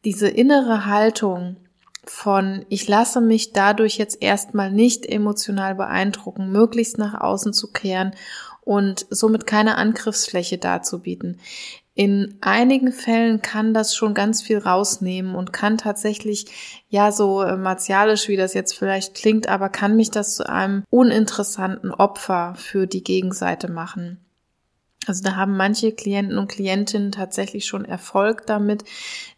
[0.05, 1.57] diese innere Haltung
[2.07, 8.11] von ich lasse mich dadurch jetzt erstmal nicht emotional beeindrucken, möglichst nach außen zu kehren
[8.61, 11.39] und somit keine Angriffsfläche darzubieten.
[11.97, 16.45] In einigen Fällen kann das schon ganz viel rausnehmen und kann tatsächlich,
[16.89, 20.83] ja, so äh, martialisch, wie das jetzt vielleicht klingt, aber kann mich das zu einem
[20.89, 24.24] uninteressanten Opfer für die Gegenseite machen.
[25.07, 28.83] Also da haben manche Klienten und Klientinnen tatsächlich schon Erfolg damit,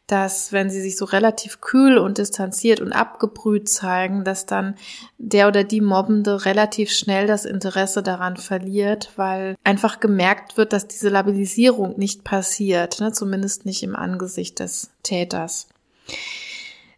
[0.08, 4.76] dass wenn sie sich so relativ kühl und distanziert und abgebrüht zeigen, dass dann
[5.18, 10.88] der oder die Mobbende relativ schnell das Interesse daran verliert, weil einfach gemerkt wird, dass
[10.88, 13.12] diese Labilisierung nicht passiert, ne?
[13.12, 15.68] zumindest nicht im Angesicht des Täters.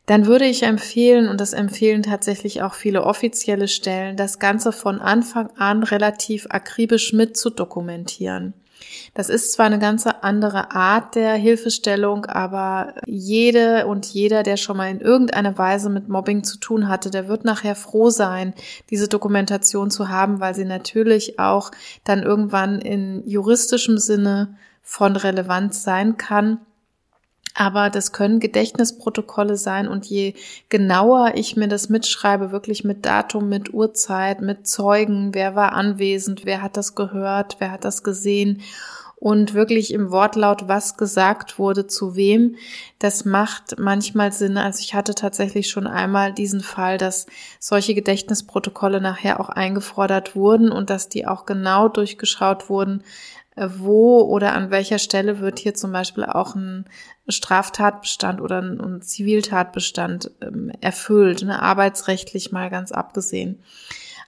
[0.09, 5.01] Dann würde ich empfehlen, und das empfehlen tatsächlich auch viele offizielle Stellen, das Ganze von
[5.01, 8.55] Anfang an relativ akribisch mit zu dokumentieren.
[9.13, 14.77] Das ist zwar eine ganz andere Art der Hilfestellung, aber jede und jeder, der schon
[14.77, 18.55] mal in irgendeiner Weise mit Mobbing zu tun hatte, der wird nachher froh sein,
[18.89, 21.69] diese Dokumentation zu haben, weil sie natürlich auch
[22.03, 26.61] dann irgendwann in juristischem Sinne von Relevanz sein kann
[27.53, 30.33] aber das können Gedächtnisprotokolle sein und je
[30.69, 36.45] genauer ich mir das mitschreibe, wirklich mit Datum, mit Uhrzeit, mit Zeugen, wer war anwesend,
[36.45, 38.61] wer hat das gehört, wer hat das gesehen
[39.19, 42.55] und wirklich im Wortlaut, was gesagt wurde, zu wem,
[42.99, 44.57] das macht manchmal Sinn.
[44.57, 47.25] Also ich hatte tatsächlich schon einmal diesen Fall, dass
[47.59, 53.03] solche Gedächtnisprotokolle nachher auch eingefordert wurden und dass die auch genau durchgeschaut wurden,
[53.77, 56.85] wo oder an welcher Stelle wird hier zum Beispiel auch ein
[57.27, 63.61] Straftatbestand oder ein, Ziviltatbestand ähm, erfüllt, ne, arbeitsrechtlich mal ganz abgesehen.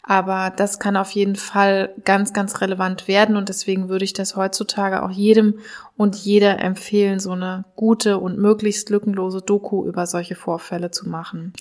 [0.03, 4.35] Aber das kann auf jeden Fall ganz, ganz relevant werden und deswegen würde ich das
[4.35, 5.59] heutzutage auch jedem
[5.95, 11.53] und jeder empfehlen, so eine gute und möglichst lückenlose Doku über solche Vorfälle zu machen.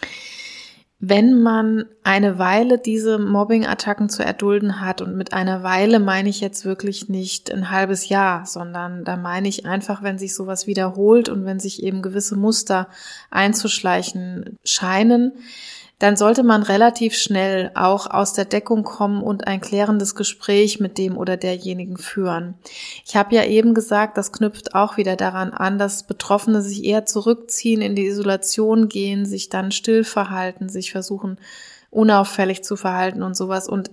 [1.02, 6.42] Wenn man eine Weile diese Mobbing-Attacken zu erdulden hat, und mit einer Weile meine ich
[6.42, 11.30] jetzt wirklich nicht ein halbes Jahr, sondern da meine ich einfach, wenn sich sowas wiederholt
[11.30, 12.86] und wenn sich eben gewisse Muster
[13.30, 15.32] einzuschleichen scheinen,
[16.00, 20.96] dann sollte man relativ schnell auch aus der Deckung kommen und ein klärendes Gespräch mit
[20.96, 22.54] dem oder derjenigen führen.
[23.04, 27.04] Ich habe ja eben gesagt, das knüpft auch wieder daran an, dass Betroffene sich eher
[27.04, 31.38] zurückziehen, in die Isolation gehen, sich dann still verhalten, sich versuchen
[31.90, 33.68] unauffällig zu verhalten und sowas.
[33.68, 33.90] Und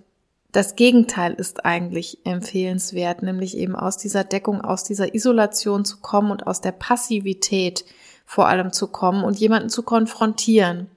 [0.53, 6.31] das Gegenteil ist eigentlich empfehlenswert, nämlich eben aus dieser Deckung, aus dieser Isolation zu kommen
[6.31, 7.83] und aus der Passivität
[8.25, 10.89] vor allem zu kommen und jemanden zu konfrontieren.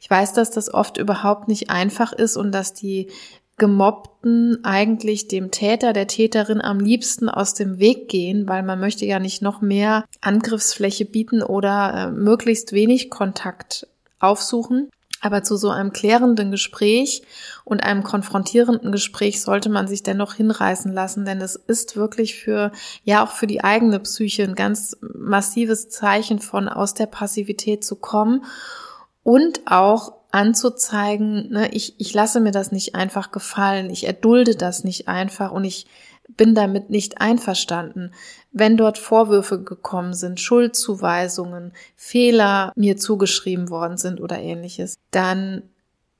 [0.00, 3.08] Ich weiß, dass das oft überhaupt nicht einfach ist und dass die
[3.58, 9.04] Gemobbten eigentlich dem Täter, der Täterin am liebsten aus dem Weg gehen, weil man möchte
[9.04, 13.88] ja nicht noch mehr Angriffsfläche bieten oder äh, möglichst wenig Kontakt
[14.20, 14.90] aufsuchen.
[15.20, 17.22] Aber zu so einem klärenden Gespräch
[17.64, 22.70] und einem konfrontierenden Gespräch sollte man sich dennoch hinreißen lassen, denn es ist wirklich für,
[23.02, 27.96] ja auch für die eigene Psyche ein ganz massives Zeichen von aus der Passivität zu
[27.96, 28.44] kommen
[29.28, 34.84] und auch anzuzeigen, ne, ich, ich lasse mir das nicht einfach gefallen, ich erdulde das
[34.84, 35.86] nicht einfach und ich
[36.28, 38.14] bin damit nicht einverstanden.
[38.52, 45.62] Wenn dort Vorwürfe gekommen sind, Schuldzuweisungen, Fehler mir zugeschrieben worden sind oder ähnliches, dann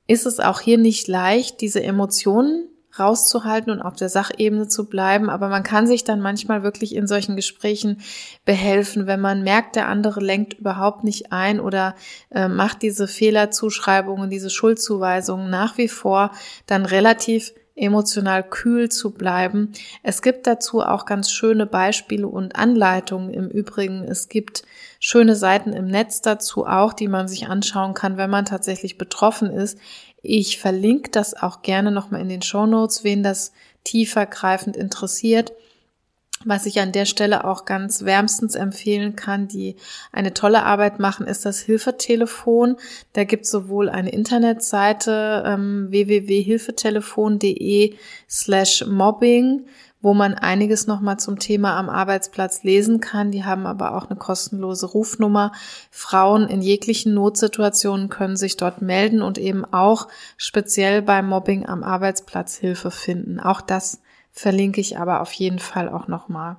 [0.05, 5.29] ist es auch hier nicht leicht, diese Emotionen rauszuhalten und auf der Sachebene zu bleiben.
[5.29, 8.01] Aber man kann sich dann manchmal wirklich in solchen Gesprächen
[8.45, 11.95] behelfen, wenn man merkt, der andere lenkt überhaupt nicht ein oder
[12.31, 16.31] äh, macht diese Fehlerzuschreibungen, diese Schuldzuweisungen nach wie vor,
[16.65, 19.71] dann relativ emotional kühl zu bleiben.
[20.03, 24.03] Es gibt dazu auch ganz schöne Beispiele und Anleitungen im Übrigen.
[24.03, 24.63] Es gibt
[24.99, 29.49] schöne Seiten im Netz dazu auch, die man sich anschauen kann, wenn man tatsächlich betroffen
[29.49, 29.79] ist.
[30.21, 33.53] Ich verlinke das auch gerne nochmal in den Show Notes, wen das
[33.83, 35.53] tiefergreifend interessiert.
[36.45, 39.75] Was ich an der Stelle auch ganz wärmstens empfehlen kann, die
[40.13, 42.77] eine tolle Arbeit machen, ist das Hilfetelefon.
[43.11, 47.95] Da gibt es sowohl eine Internetseite ähm, www.hilfetelefon.de
[48.29, 49.65] slash mobbing,
[50.01, 53.31] wo man einiges nochmal zum Thema am Arbeitsplatz lesen kann.
[53.31, 55.51] Die haben aber auch eine kostenlose Rufnummer.
[55.91, 61.83] Frauen in jeglichen Notsituationen können sich dort melden und eben auch speziell beim Mobbing am
[61.83, 63.39] Arbeitsplatz Hilfe finden.
[63.39, 66.57] Auch das verlinke ich aber auf jeden Fall auch nochmal.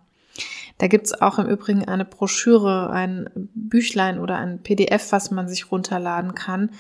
[0.79, 5.71] Da gibt's auch im Übrigen eine Broschüre, ein Büchlein oder ein PDF, was man sich
[5.71, 6.71] runterladen kann,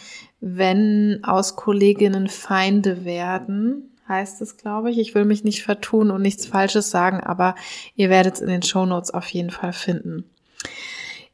[0.40, 4.98] wenn aus Kolleginnen Feinde werden, heißt es, glaube ich.
[4.98, 7.54] Ich will mich nicht vertun und nichts Falsches sagen, aber
[7.94, 10.24] ihr werdet es in den Show Notes auf jeden Fall finden.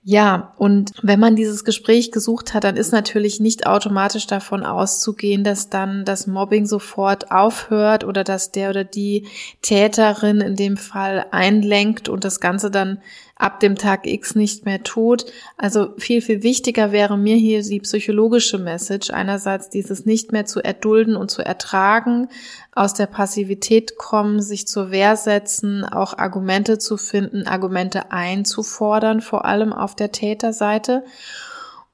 [0.08, 5.42] Ja, und wenn man dieses Gespräch gesucht hat, dann ist natürlich nicht automatisch davon auszugehen,
[5.42, 9.26] dass dann das Mobbing sofort aufhört oder dass der oder die
[9.62, 12.98] Täterin in dem Fall einlenkt und das Ganze dann
[13.36, 15.26] ab dem Tag X nicht mehr tut.
[15.58, 19.10] Also viel, viel wichtiger wäre mir hier die psychologische Message.
[19.10, 22.28] Einerseits dieses nicht mehr zu erdulden und zu ertragen,
[22.72, 29.44] aus der Passivität kommen, sich zur Wehr setzen, auch Argumente zu finden, Argumente einzufordern, vor
[29.44, 31.04] allem auf der Täterseite.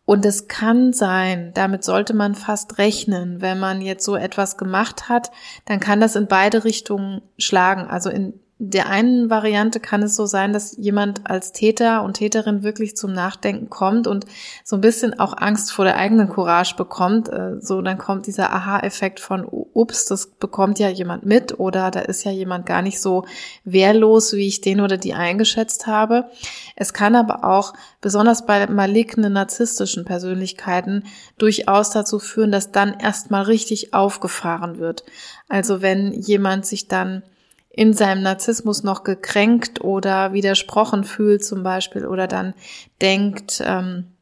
[0.05, 5.09] Und es kann sein, damit sollte man fast rechnen, wenn man jetzt so etwas gemacht
[5.09, 5.31] hat,
[5.65, 7.89] dann kann das in beide Richtungen schlagen.
[7.89, 12.63] Also in der einen Variante kann es so sein, dass jemand als Täter und Täterin
[12.63, 14.25] wirklich zum Nachdenken kommt und
[14.63, 17.29] so ein bisschen auch Angst vor der eigenen Courage bekommt.
[17.29, 22.01] Äh, so, dann kommt dieser Aha-Effekt von, ups, das bekommt ja jemand mit oder da
[22.01, 23.25] ist ja jemand gar nicht so
[23.65, 26.27] wehrlos, wie ich den oder die eingeschätzt habe.
[26.77, 31.05] Es kann aber auch, besonders bei malignen narzisstischen Persönlichkeiten,
[31.37, 35.05] durchaus dazu führen, dass dann erstmal richtig aufgefahren wird.
[35.49, 37.25] Also wenn jemand sich dann
[37.73, 42.55] in seinem Narzissmus noch gekränkt oder widersprochen fühlt zum Beispiel oder dann
[43.01, 44.13] denkt, ähm,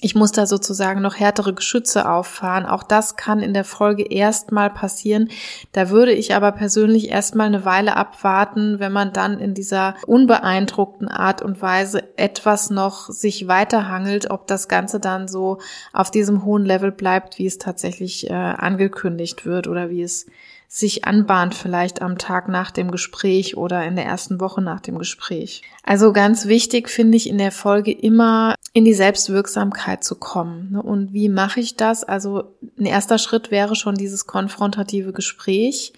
[0.00, 2.66] ich muss da sozusagen noch härtere Geschütze auffahren.
[2.66, 5.28] Auch das kann in der Folge erstmal passieren.
[5.72, 11.08] Da würde ich aber persönlich erstmal eine Weile abwarten, wenn man dann in dieser unbeeindruckten
[11.08, 15.58] Art und Weise etwas noch sich weiterhangelt, ob das Ganze dann so
[15.92, 20.26] auf diesem hohen Level bleibt, wie es tatsächlich äh, angekündigt wird oder wie es
[20.70, 24.98] sich anbahnt, vielleicht am Tag nach dem Gespräch oder in der ersten Woche nach dem
[24.98, 25.62] Gespräch.
[25.82, 30.72] Also ganz wichtig finde ich in der Folge immer in die Selbstwirksamkeit zu kommen.
[30.72, 30.82] Ne?
[30.82, 32.04] Und wie mache ich das?
[32.04, 32.44] Also
[32.78, 35.94] ein erster Schritt wäre schon dieses konfrontative Gespräch.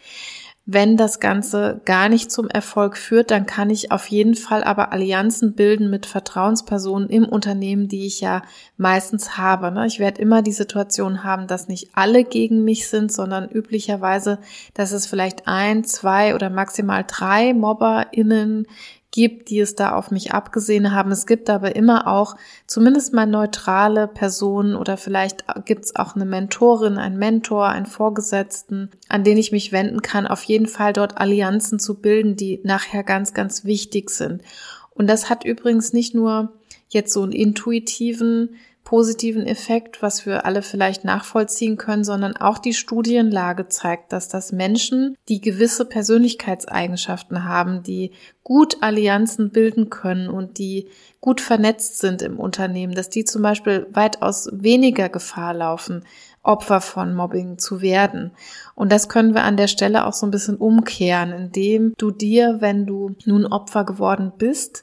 [0.67, 4.93] Wenn das Ganze gar nicht zum Erfolg führt, dann kann ich auf jeden Fall aber
[4.93, 8.43] Allianzen bilden mit Vertrauenspersonen im Unternehmen, die ich ja
[8.77, 9.73] meistens habe.
[9.73, 9.87] Ne?
[9.87, 14.39] Ich werde immer die Situation haben, dass nicht alle gegen mich sind, sondern üblicherweise,
[14.75, 18.67] dass es vielleicht ein, zwei oder maximal drei MobberInnen
[19.11, 21.11] gibt, die es da auf mich abgesehen haben.
[21.11, 22.37] Es gibt aber immer auch
[22.67, 28.91] zumindest mal neutrale Personen oder vielleicht gibt es auch eine Mentorin, einen Mentor, einen Vorgesetzten,
[29.09, 33.03] an den ich mich wenden kann, auf jeden Fall dort Allianzen zu bilden, die nachher
[33.03, 34.43] ganz, ganz wichtig sind.
[34.91, 36.53] Und das hat übrigens nicht nur
[36.89, 38.57] jetzt so einen intuitiven
[38.91, 44.51] positiven Effekt, was wir alle vielleicht nachvollziehen können, sondern auch die Studienlage zeigt, dass das
[44.51, 48.11] Menschen, die gewisse Persönlichkeitseigenschaften haben, die
[48.43, 50.89] gut Allianzen bilden können und die
[51.21, 56.05] gut vernetzt sind im Unternehmen, dass die zum Beispiel weitaus weniger Gefahr laufen,
[56.43, 58.33] Opfer von Mobbing zu werden.
[58.75, 62.57] Und das können wir an der Stelle auch so ein bisschen umkehren, indem du dir,
[62.59, 64.83] wenn du nun Opfer geworden bist,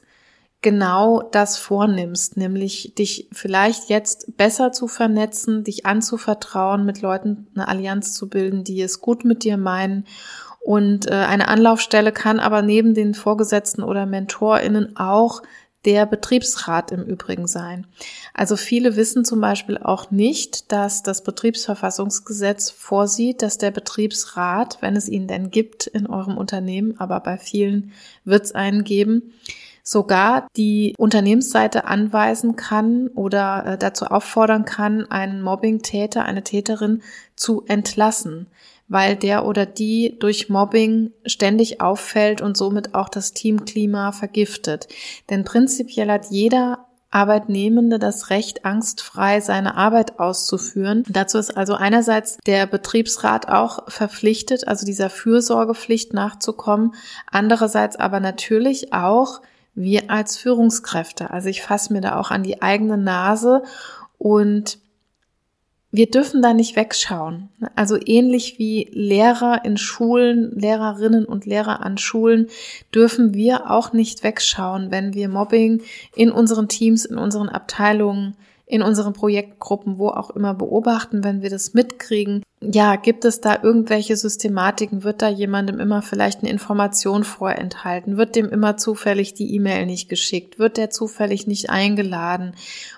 [0.60, 7.68] genau das vornimmst, nämlich dich vielleicht jetzt besser zu vernetzen, dich anzuvertrauen, mit Leuten eine
[7.68, 10.04] Allianz zu bilden, die es gut mit dir meinen.
[10.60, 15.42] Und äh, eine Anlaufstelle kann aber neben den Vorgesetzten oder MentorInnen auch
[15.84, 17.86] der Betriebsrat im Übrigen sein.
[18.34, 24.96] Also viele wissen zum Beispiel auch nicht, dass das Betriebsverfassungsgesetz vorsieht, dass der Betriebsrat, wenn
[24.96, 27.92] es ihn denn gibt in eurem Unternehmen, aber bei vielen
[28.24, 29.32] wird es einen geben,
[29.88, 37.00] sogar die Unternehmensseite anweisen kann oder äh, dazu auffordern kann, einen Mobbing-Täter, eine Täterin
[37.36, 38.48] zu entlassen,
[38.88, 44.88] weil der oder die durch Mobbing ständig auffällt und somit auch das Teamklima vergiftet.
[45.30, 51.02] Denn prinzipiell hat jeder Arbeitnehmende das Recht, angstfrei seine Arbeit auszuführen.
[51.08, 56.94] Dazu ist also einerseits der Betriebsrat auch verpflichtet, also dieser Fürsorgepflicht nachzukommen.
[57.30, 59.40] Andererseits aber natürlich auch
[59.74, 61.30] wir als Führungskräfte.
[61.30, 63.62] Also ich fasse mir da auch an die eigene Nase
[64.18, 64.78] und
[65.90, 67.48] wir dürfen da nicht wegschauen.
[67.74, 72.48] Also ähnlich wie Lehrer in Schulen, Lehrerinnen und Lehrer an Schulen,
[72.94, 75.82] dürfen wir auch nicht wegschauen, wenn wir Mobbing
[76.14, 78.36] in unseren Teams, in unseren Abteilungen,
[78.68, 82.42] in unseren Projektgruppen, wo auch immer beobachten, wenn wir das mitkriegen.
[82.60, 85.04] Ja, gibt es da irgendwelche Systematiken?
[85.04, 88.18] Wird da jemandem immer vielleicht eine Information vorenthalten?
[88.18, 90.58] Wird dem immer zufällig die E-Mail nicht geschickt?
[90.58, 92.54] Wird der zufällig nicht eingeladen?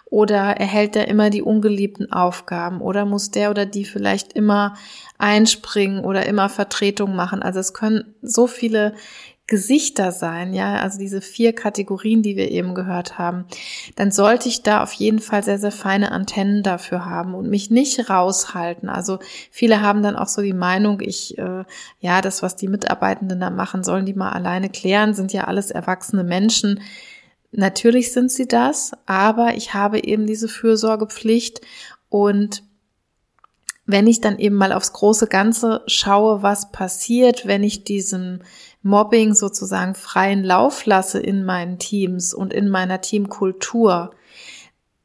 [0.06, 2.80] Oder erhält er immer die ungeliebten Aufgaben?
[2.80, 4.74] Oder muss der oder die vielleicht immer
[5.18, 7.42] einspringen oder immer Vertretung machen?
[7.42, 8.94] Also es können so viele
[9.51, 13.46] Gesichter sein, ja, also diese vier Kategorien, die wir eben gehört haben,
[13.96, 17.68] dann sollte ich da auf jeden Fall sehr, sehr feine Antennen dafür haben und mich
[17.68, 18.88] nicht raushalten.
[18.88, 19.18] Also
[19.51, 21.64] viele haben dann auch so die Meinung, ich, äh,
[21.98, 25.72] ja, das, was die Mitarbeitenden da machen, sollen die mal alleine klären, sind ja alles
[25.72, 26.80] erwachsene Menschen.
[27.51, 31.61] Natürlich sind sie das, aber ich habe eben diese Fürsorgepflicht
[32.09, 32.62] und
[33.86, 38.42] wenn ich dann eben mal aufs große Ganze schaue, was passiert, wenn ich diesem
[38.83, 44.12] Mobbing sozusagen freien Lauf lasse in meinen Teams und in meiner Teamkultur,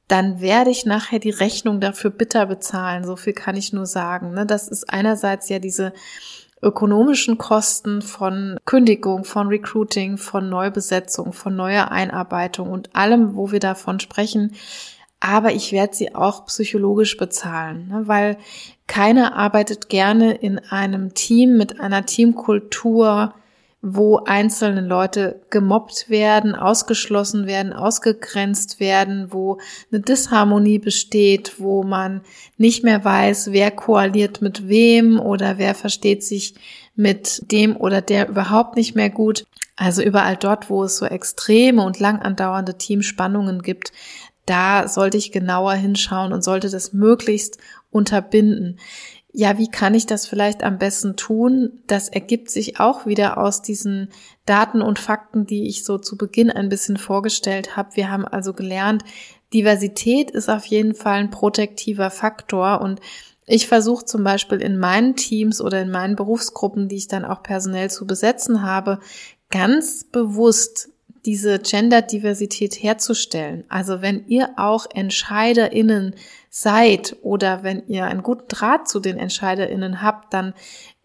[0.07, 3.03] dann werde ich nachher die Rechnung dafür bitter bezahlen.
[3.03, 4.33] So viel kann ich nur sagen.
[4.33, 4.45] Ne?
[4.45, 5.93] Das ist einerseits ja diese
[6.61, 13.59] ökonomischen Kosten von Kündigung, von Recruiting, von Neubesetzung, von neuer Einarbeitung und allem, wo wir
[13.59, 14.55] davon sprechen.
[15.19, 18.07] Aber ich werde sie auch psychologisch bezahlen, ne?
[18.07, 18.37] weil
[18.87, 23.33] keiner arbeitet gerne in einem Team mit einer Teamkultur,
[23.87, 29.59] wo einzelne Leute gemobbt werden, ausgeschlossen werden, ausgegrenzt werden, wo
[29.91, 32.21] eine Disharmonie besteht, wo man
[32.57, 36.55] nicht mehr weiß, wer koaliert mit wem oder wer versteht sich
[36.95, 39.45] mit dem oder der überhaupt nicht mehr gut.
[39.75, 43.91] Also überall dort, wo es so extreme und lang andauernde Teamspannungen gibt,
[44.47, 47.59] da sollte ich genauer hinschauen und sollte das möglichst
[47.91, 48.79] unterbinden
[49.37, 51.81] ja, wie kann ich das vielleicht am besten tun?
[51.87, 54.07] Das ergibt sich auch wieder aus diesen
[54.45, 57.97] Daten und Fakten, die ich so zu Beginn ein bisschen vorgestellt habe.
[57.97, 59.03] Wir haben also gelernt,
[59.53, 63.01] Diversität ist auf jeden Fall ein protektiver Faktor und
[63.45, 67.43] ich versuche zum Beispiel in meinen Teams oder in meinen Berufsgruppen, die ich dann auch
[67.43, 68.99] personell zu besetzen habe,
[69.49, 70.89] ganz bewusst
[71.25, 73.65] diese Gender-Diversität herzustellen.
[73.67, 76.15] Also wenn ihr auch EntscheiderInnen
[76.57, 80.53] seid oder wenn ihr einen guten Draht zu den EntscheiderInnen habt, dann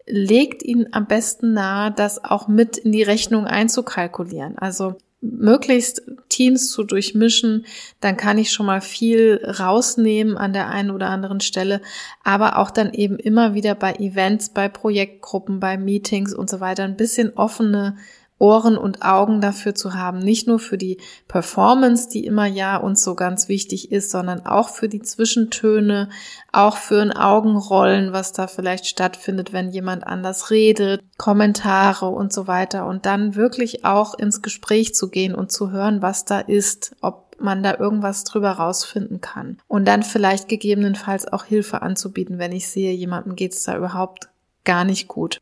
[0.07, 4.57] legt ihnen am besten nahe, das auch mit in die Rechnung einzukalkulieren.
[4.57, 7.65] Also möglichst Teams zu durchmischen,
[7.99, 11.81] dann kann ich schon mal viel rausnehmen an der einen oder anderen Stelle,
[12.23, 16.85] aber auch dann eben immer wieder bei Events, bei Projektgruppen, bei Meetings und so weiter
[16.85, 17.97] ein bisschen offene
[18.41, 23.03] Ohren und Augen dafür zu haben, nicht nur für die Performance, die immer ja uns
[23.03, 26.09] so ganz wichtig ist, sondern auch für die Zwischentöne,
[26.51, 32.47] auch für ein Augenrollen, was da vielleicht stattfindet, wenn jemand anders redet, Kommentare und so
[32.47, 36.95] weiter und dann wirklich auch ins Gespräch zu gehen und zu hören, was da ist,
[37.01, 39.59] ob man da irgendwas drüber rausfinden kann.
[39.67, 44.29] Und dann vielleicht gegebenenfalls auch Hilfe anzubieten, wenn ich sehe, jemandem geht es da überhaupt
[44.63, 45.39] gar nicht gut.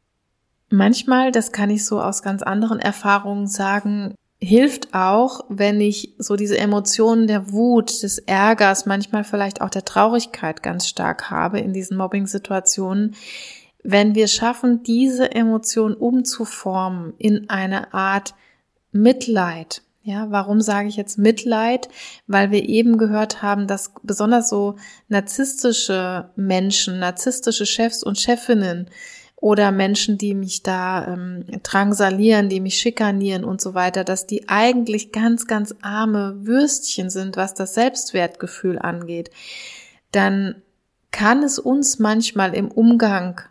[0.69, 6.35] Manchmal, das kann ich so aus ganz anderen Erfahrungen sagen, hilft auch, wenn ich so
[6.35, 11.73] diese Emotionen der Wut, des Ärgers, manchmal vielleicht auch der Traurigkeit ganz stark habe in
[11.73, 13.15] diesen Mobbing-Situationen,
[13.83, 18.35] wenn wir schaffen, diese Emotion umzuformen in eine Art
[18.91, 19.81] Mitleid.
[20.03, 21.89] Ja, warum sage ich jetzt Mitleid?
[22.25, 24.75] Weil wir eben gehört haben, dass besonders so
[25.07, 28.89] narzisstische Menschen, narzisstische Chefs und Chefinnen
[29.41, 34.49] oder Menschen, die mich da ähm, drangsalieren, die mich schikanieren und so weiter, dass die
[34.49, 39.31] eigentlich ganz, ganz arme Würstchen sind, was das Selbstwertgefühl angeht,
[40.11, 40.61] dann
[41.11, 43.41] kann es uns manchmal im Umgang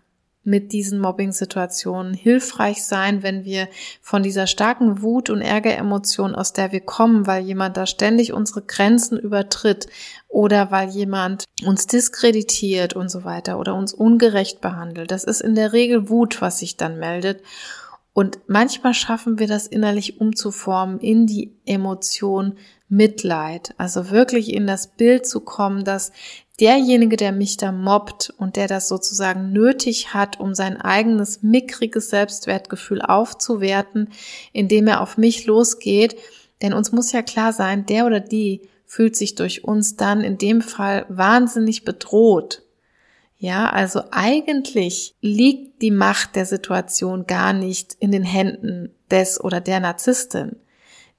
[0.49, 3.69] mit diesen Mobbing-Situationen hilfreich sein, wenn wir
[4.01, 8.63] von dieser starken Wut und Ärgeremotion, aus der wir kommen, weil jemand da ständig unsere
[8.63, 9.89] Grenzen übertritt
[10.27, 15.11] oder weil jemand uns diskreditiert und so weiter oder uns ungerecht behandelt.
[15.11, 17.43] Das ist in der Regel Wut, was sich dann meldet.
[18.15, 22.55] Und manchmal schaffen wir das innerlich umzuformen in die Emotion
[22.89, 23.75] Mitleid.
[23.77, 26.11] Also wirklich in das Bild zu kommen, dass
[26.61, 32.11] derjenige, der mich da mobbt und der das sozusagen nötig hat, um sein eigenes mickriges
[32.11, 34.11] Selbstwertgefühl aufzuwerten,
[34.53, 36.17] indem er auf mich losgeht,
[36.63, 40.39] denn uns muss ja klar sein, der oder die fühlt sich durch uns dann in
[40.39, 42.63] dem Fall wahnsinnig bedroht.
[43.37, 49.61] Ja, also eigentlich liegt die Macht der Situation gar nicht in den Händen des oder
[49.61, 50.57] der Narzisstin.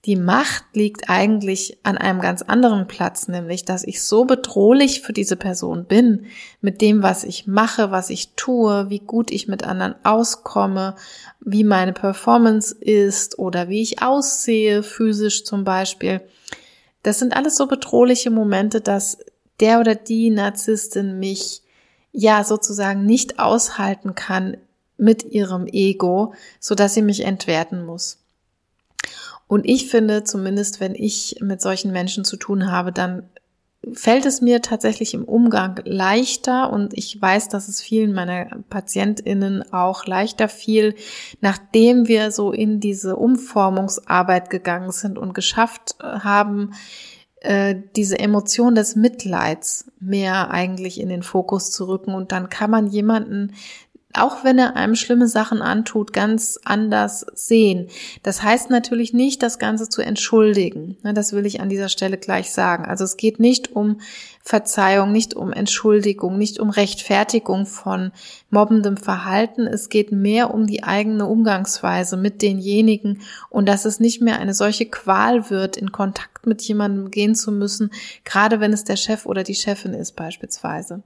[0.06, 5.12] Die Macht liegt eigentlich an einem ganz anderen Platz, nämlich, dass ich so bedrohlich für
[5.12, 6.26] diese Person bin,
[6.62, 10.96] mit dem, was ich mache, was ich tue, wie gut ich mit anderen auskomme,
[11.42, 16.22] wie meine Performance ist oder wie ich aussehe, physisch zum Beispiel.
[17.04, 19.18] Das sind alles so bedrohliche Momente, dass
[19.60, 21.62] der oder die Narzisstin mich
[22.14, 24.56] ja sozusagen nicht aushalten kann
[24.96, 28.18] mit ihrem Ego, so dass sie mich entwerten muss.
[29.50, 33.24] Und ich finde, zumindest wenn ich mit solchen Menschen zu tun habe, dann
[33.94, 39.74] fällt es mir tatsächlich im Umgang leichter und ich weiß, dass es vielen meiner Patientinnen
[39.74, 40.94] auch leichter fiel,
[41.42, 46.76] nachdem wir so in diese Umformungsarbeit gegangen sind und geschafft haben,
[47.42, 52.14] äh, diese Emotion des Mitleids mehr eigentlich in den Fokus zu rücken.
[52.14, 53.54] Und dann kann man jemanden
[54.14, 57.90] auch wenn er einem schlimme Sachen antut, ganz anders sehen.
[58.24, 60.98] Das heißt natürlich nicht, das Ganze zu entschuldigen.
[61.04, 62.86] Ne, das will ich an dieser Stelle gleich sagen.
[62.86, 64.02] Also es geht nicht um
[64.42, 68.12] Verzeihung, nicht um Entschuldigung, nicht um Rechtfertigung von
[68.50, 69.68] mobbendem Verhalten.
[69.68, 74.56] Es geht mehr um die eigene Umgangsweise mit denjenigen und dass es nicht mehr eine
[74.56, 77.92] solche Qual wird, in Kontakt mit jemandem gehen zu müssen,
[78.24, 81.04] gerade wenn es der Chef oder die Chefin ist beispielsweise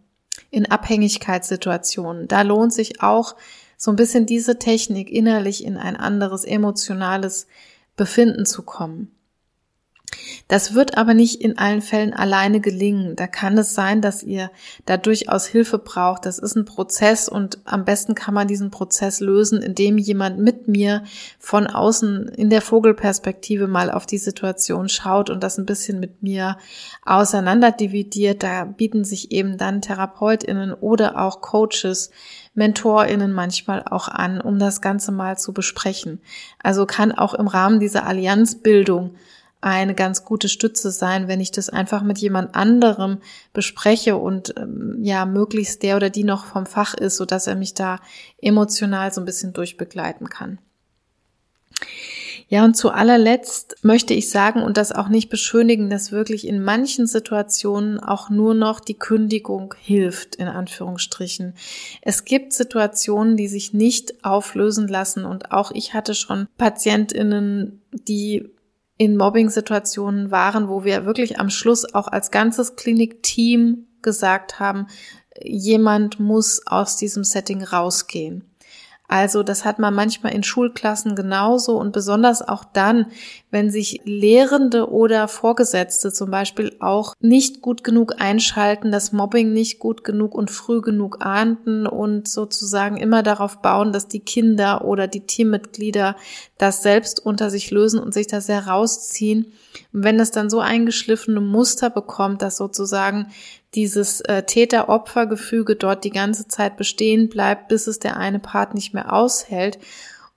[0.53, 2.27] in Abhängigkeitssituationen.
[2.27, 3.35] Da lohnt sich auch
[3.75, 7.47] so ein bisschen diese Technik innerlich in ein anderes emotionales
[7.95, 9.12] Befinden zu kommen.
[10.47, 13.15] Das wird aber nicht in allen Fällen alleine gelingen.
[13.15, 14.51] Da kann es sein, dass ihr
[14.85, 16.25] da durchaus Hilfe braucht.
[16.25, 20.67] Das ist ein Prozess und am besten kann man diesen Prozess lösen, indem jemand mit
[20.67, 21.03] mir
[21.39, 26.21] von außen in der Vogelperspektive mal auf die Situation schaut und das ein bisschen mit
[26.21, 26.57] mir
[27.05, 28.43] auseinander dividiert.
[28.43, 32.11] Da bieten sich eben dann Therapeutinnen oder auch Coaches
[32.53, 36.21] MentorInnen manchmal auch an, um das Ganze mal zu besprechen.
[36.61, 39.15] Also kann auch im Rahmen dieser Allianzbildung
[39.63, 43.19] eine ganz gute Stütze sein, wenn ich das einfach mit jemand anderem
[43.53, 47.55] bespreche und ähm, ja, möglichst der oder die noch vom Fach ist, so dass er
[47.55, 47.99] mich da
[48.41, 50.59] emotional so ein bisschen durchbegleiten kann.
[52.49, 56.63] Ja, und zu allerletzt möchte ich sagen und das auch nicht beschönigen, dass wirklich in
[56.63, 61.55] manchen Situationen auch nur noch die Kündigung hilft, in Anführungsstrichen.
[62.01, 68.51] Es gibt Situationen, die sich nicht auflösen lassen und auch ich hatte schon Patientinnen, die
[69.03, 74.87] in Mobbing-Situationen waren, wo wir wirklich am Schluss auch als ganzes Klinikteam gesagt haben,
[75.41, 78.43] jemand muss aus diesem Setting rausgehen.
[79.13, 83.11] Also das hat man manchmal in Schulklassen genauso und besonders auch dann,
[83.51, 89.77] wenn sich Lehrende oder Vorgesetzte zum Beispiel auch nicht gut genug einschalten, das Mobbing nicht
[89.77, 95.05] gut genug und früh genug ahnten und sozusagen immer darauf bauen, dass die Kinder oder
[95.05, 96.15] die Teammitglieder
[96.57, 99.53] das selbst unter sich lösen und sich das herausziehen.
[99.93, 103.27] Und wenn das dann so eingeschliffene Muster bekommt, dass sozusagen
[103.75, 108.93] dieses äh, Täter-Opfer-Gefüge dort die ganze Zeit bestehen bleibt, bis es der eine Part nicht
[108.93, 109.79] mehr aushält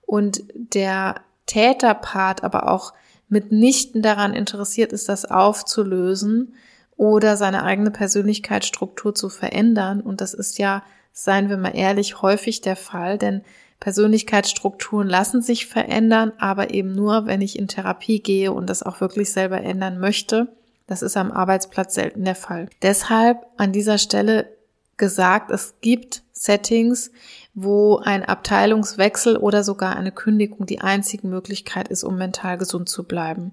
[0.05, 1.15] und der
[1.45, 2.93] Täterpart aber auch
[3.29, 6.55] mitnichten daran interessiert ist, das aufzulösen
[6.95, 10.01] oder seine eigene Persönlichkeitsstruktur zu verändern.
[10.01, 13.43] Und das ist ja, seien wir mal ehrlich, häufig der Fall, denn
[13.79, 19.01] Persönlichkeitsstrukturen lassen sich verändern, aber eben nur, wenn ich in Therapie gehe und das auch
[19.01, 20.47] wirklich selber ändern möchte.
[20.87, 22.69] Das ist am Arbeitsplatz selten der Fall.
[22.81, 24.49] Deshalb an dieser Stelle
[24.95, 27.11] gesagt, es gibt Settings,
[27.53, 33.03] wo ein Abteilungswechsel oder sogar eine Kündigung die einzige Möglichkeit ist, um mental gesund zu
[33.03, 33.51] bleiben.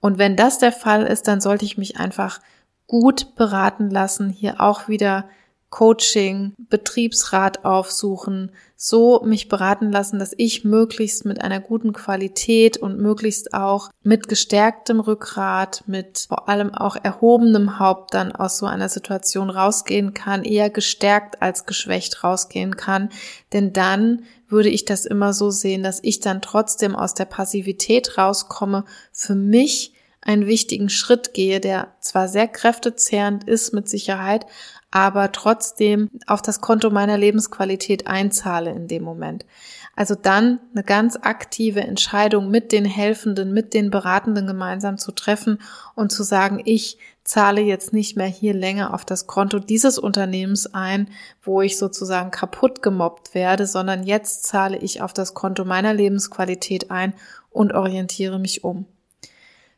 [0.00, 2.40] Und wenn das der Fall ist, dann sollte ich mich einfach
[2.86, 5.28] gut beraten lassen, hier auch wieder
[5.70, 12.98] Coaching, Betriebsrat aufsuchen, so mich beraten lassen, dass ich möglichst mit einer guten Qualität und
[12.98, 18.88] möglichst auch mit gestärktem Rückgrat, mit vor allem auch erhobenem Haupt dann aus so einer
[18.88, 23.10] Situation rausgehen kann, eher gestärkt als geschwächt rausgehen kann.
[23.52, 28.18] Denn dann würde ich das immer so sehen, dass ich dann trotzdem aus der Passivität
[28.18, 34.46] rauskomme, für mich einen wichtigen Schritt gehe, der zwar sehr kräftezehrend ist mit Sicherheit,
[34.90, 39.46] aber trotzdem auf das Konto meiner Lebensqualität einzahle in dem Moment.
[39.94, 45.58] Also dann eine ganz aktive Entscheidung mit den Helfenden, mit den Beratenden gemeinsam zu treffen
[45.94, 50.74] und zu sagen, ich zahle jetzt nicht mehr hier länger auf das Konto dieses Unternehmens
[50.74, 51.08] ein,
[51.42, 56.90] wo ich sozusagen kaputt gemobbt werde, sondern jetzt zahle ich auf das Konto meiner Lebensqualität
[56.90, 57.14] ein
[57.50, 58.86] und orientiere mich um.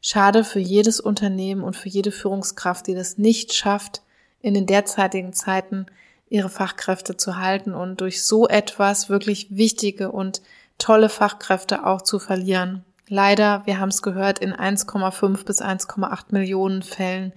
[0.01, 4.03] schade für jedes Unternehmen und für jede Führungskraft, die das nicht schafft,
[4.43, 5.87] in den derzeitigen Zeiten
[6.29, 10.43] ihre Fachkräfte zu halten und durch so etwas wirklich wichtige und
[10.79, 12.85] tolle Fachkräfte auch zu verlieren.
[13.09, 17.33] Leider, wir haben es gehört, in 1,5 bis 1,8 Millionen Fällen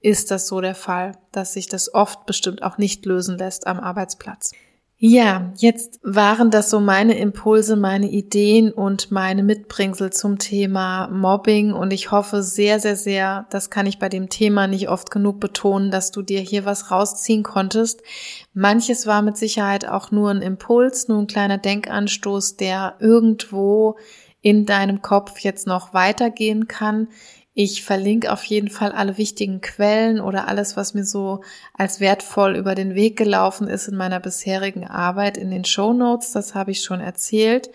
[0.00, 3.80] ist das so der Fall, dass sich das oft bestimmt auch nicht lösen lässt am
[3.80, 4.52] Arbeitsplatz.
[5.00, 11.72] Ja, jetzt waren das so meine Impulse, meine Ideen und meine Mitbringsel zum Thema Mobbing
[11.72, 15.38] und ich hoffe sehr, sehr, sehr, das kann ich bei dem Thema nicht oft genug
[15.38, 18.02] betonen, dass du dir hier was rausziehen konntest.
[18.54, 23.96] Manches war mit Sicherheit auch nur ein Impuls, nur ein kleiner Denkanstoß, der irgendwo
[24.40, 27.06] in deinem Kopf jetzt noch weitergehen kann.
[27.60, 31.40] Ich verlinke auf jeden Fall alle wichtigen Quellen oder alles, was mir so
[31.74, 36.30] als wertvoll über den Weg gelaufen ist in meiner bisherigen Arbeit in den Show Notes.
[36.30, 37.68] Das habe ich schon erzählt.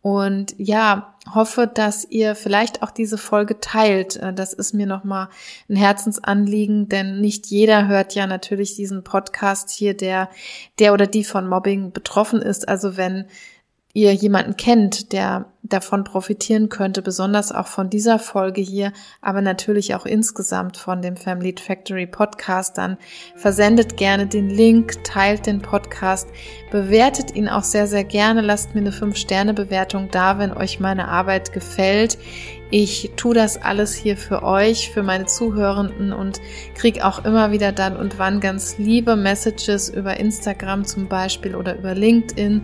[0.00, 4.18] Und ja, hoffe, dass ihr vielleicht auch diese Folge teilt.
[4.34, 5.28] Das ist mir nochmal
[5.68, 10.30] ein Herzensanliegen, denn nicht jeder hört ja natürlich diesen Podcast hier, der,
[10.78, 12.66] der oder die von Mobbing betroffen ist.
[12.66, 13.26] Also wenn
[13.98, 19.96] ihr jemanden kennt, der davon profitieren könnte, besonders auch von dieser Folge hier, aber natürlich
[19.96, 22.96] auch insgesamt von dem Family Factory Podcast, dann
[23.34, 26.28] versendet gerne den Link, teilt den Podcast,
[26.70, 31.52] bewertet ihn auch sehr, sehr gerne, lasst mir eine 5-Sterne-Bewertung da, wenn euch meine Arbeit
[31.52, 32.18] gefällt.
[32.70, 36.40] Ich tue das alles hier für euch, für meine Zuhörenden und
[36.74, 41.76] kriege auch immer wieder dann und wann ganz liebe Messages über Instagram zum Beispiel oder
[41.76, 42.62] über LinkedIn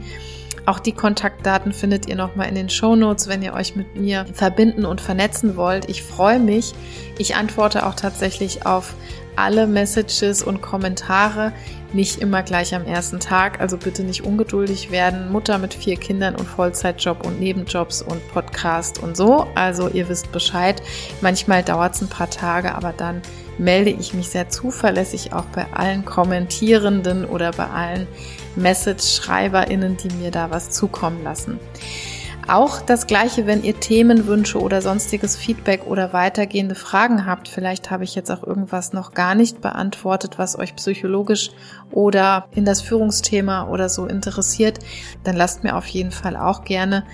[0.66, 4.24] auch die Kontaktdaten findet ihr nochmal in den Show Notes, wenn ihr euch mit mir
[4.32, 5.88] verbinden und vernetzen wollt.
[5.88, 6.72] Ich freue mich.
[7.18, 8.94] Ich antworte auch tatsächlich auf
[9.36, 11.52] alle Messages und Kommentare.
[11.92, 15.30] Nicht immer gleich am ersten Tag, also bitte nicht ungeduldig werden.
[15.30, 19.46] Mutter mit vier Kindern und Vollzeitjob und Nebenjobs und Podcast und so.
[19.54, 20.82] Also ihr wisst Bescheid.
[21.20, 23.22] Manchmal dauert es ein paar Tage, aber dann
[23.58, 28.08] melde ich mich sehr zuverlässig auch bei allen Kommentierenden oder bei allen
[28.56, 31.60] Message-SchreiberInnen, die mir da was zukommen lassen.
[32.46, 37.48] Auch das gleiche, wenn ihr Themenwünsche oder sonstiges Feedback oder weitergehende Fragen habt.
[37.48, 41.52] Vielleicht habe ich jetzt auch irgendwas noch gar nicht beantwortet, was euch psychologisch
[41.90, 44.78] oder in das Führungsthema oder so interessiert.
[45.24, 47.04] Dann lasst mir auf jeden Fall auch gerne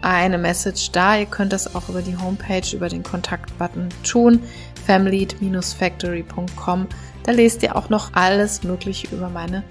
[0.00, 1.16] eine Message da.
[1.16, 4.42] Ihr könnt das auch über die Homepage, über den Kontaktbutton tun,
[4.84, 6.88] family-factory.com.
[7.22, 9.62] Da lest ihr auch noch alles Mögliche über meine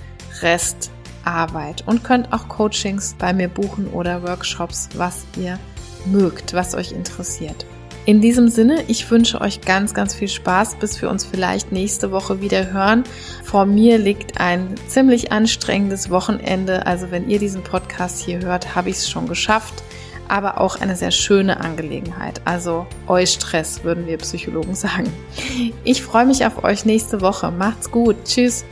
[0.42, 0.90] Rest
[1.26, 5.60] Arbeit und könnt auch Coachings bei mir buchen oder Workshops, was ihr
[6.06, 7.66] mögt, was euch interessiert.
[8.06, 12.12] In diesem Sinne, ich wünsche euch ganz, ganz viel Spaß, bis wir uns vielleicht nächste
[12.12, 13.04] Woche wieder hören.
[13.44, 16.88] Vor mir liegt ein ziemlich anstrengendes Wochenende.
[16.88, 19.84] Also wenn ihr diesen Podcast hier hört, habe ich es schon geschafft.
[20.28, 22.42] Aber auch eine sehr schöne Angelegenheit.
[22.46, 25.12] Also euch Stress, würden wir Psychologen sagen.
[25.84, 27.52] Ich freue mich auf euch nächste Woche.
[27.52, 28.16] Macht's gut.
[28.26, 28.66] Tschüss.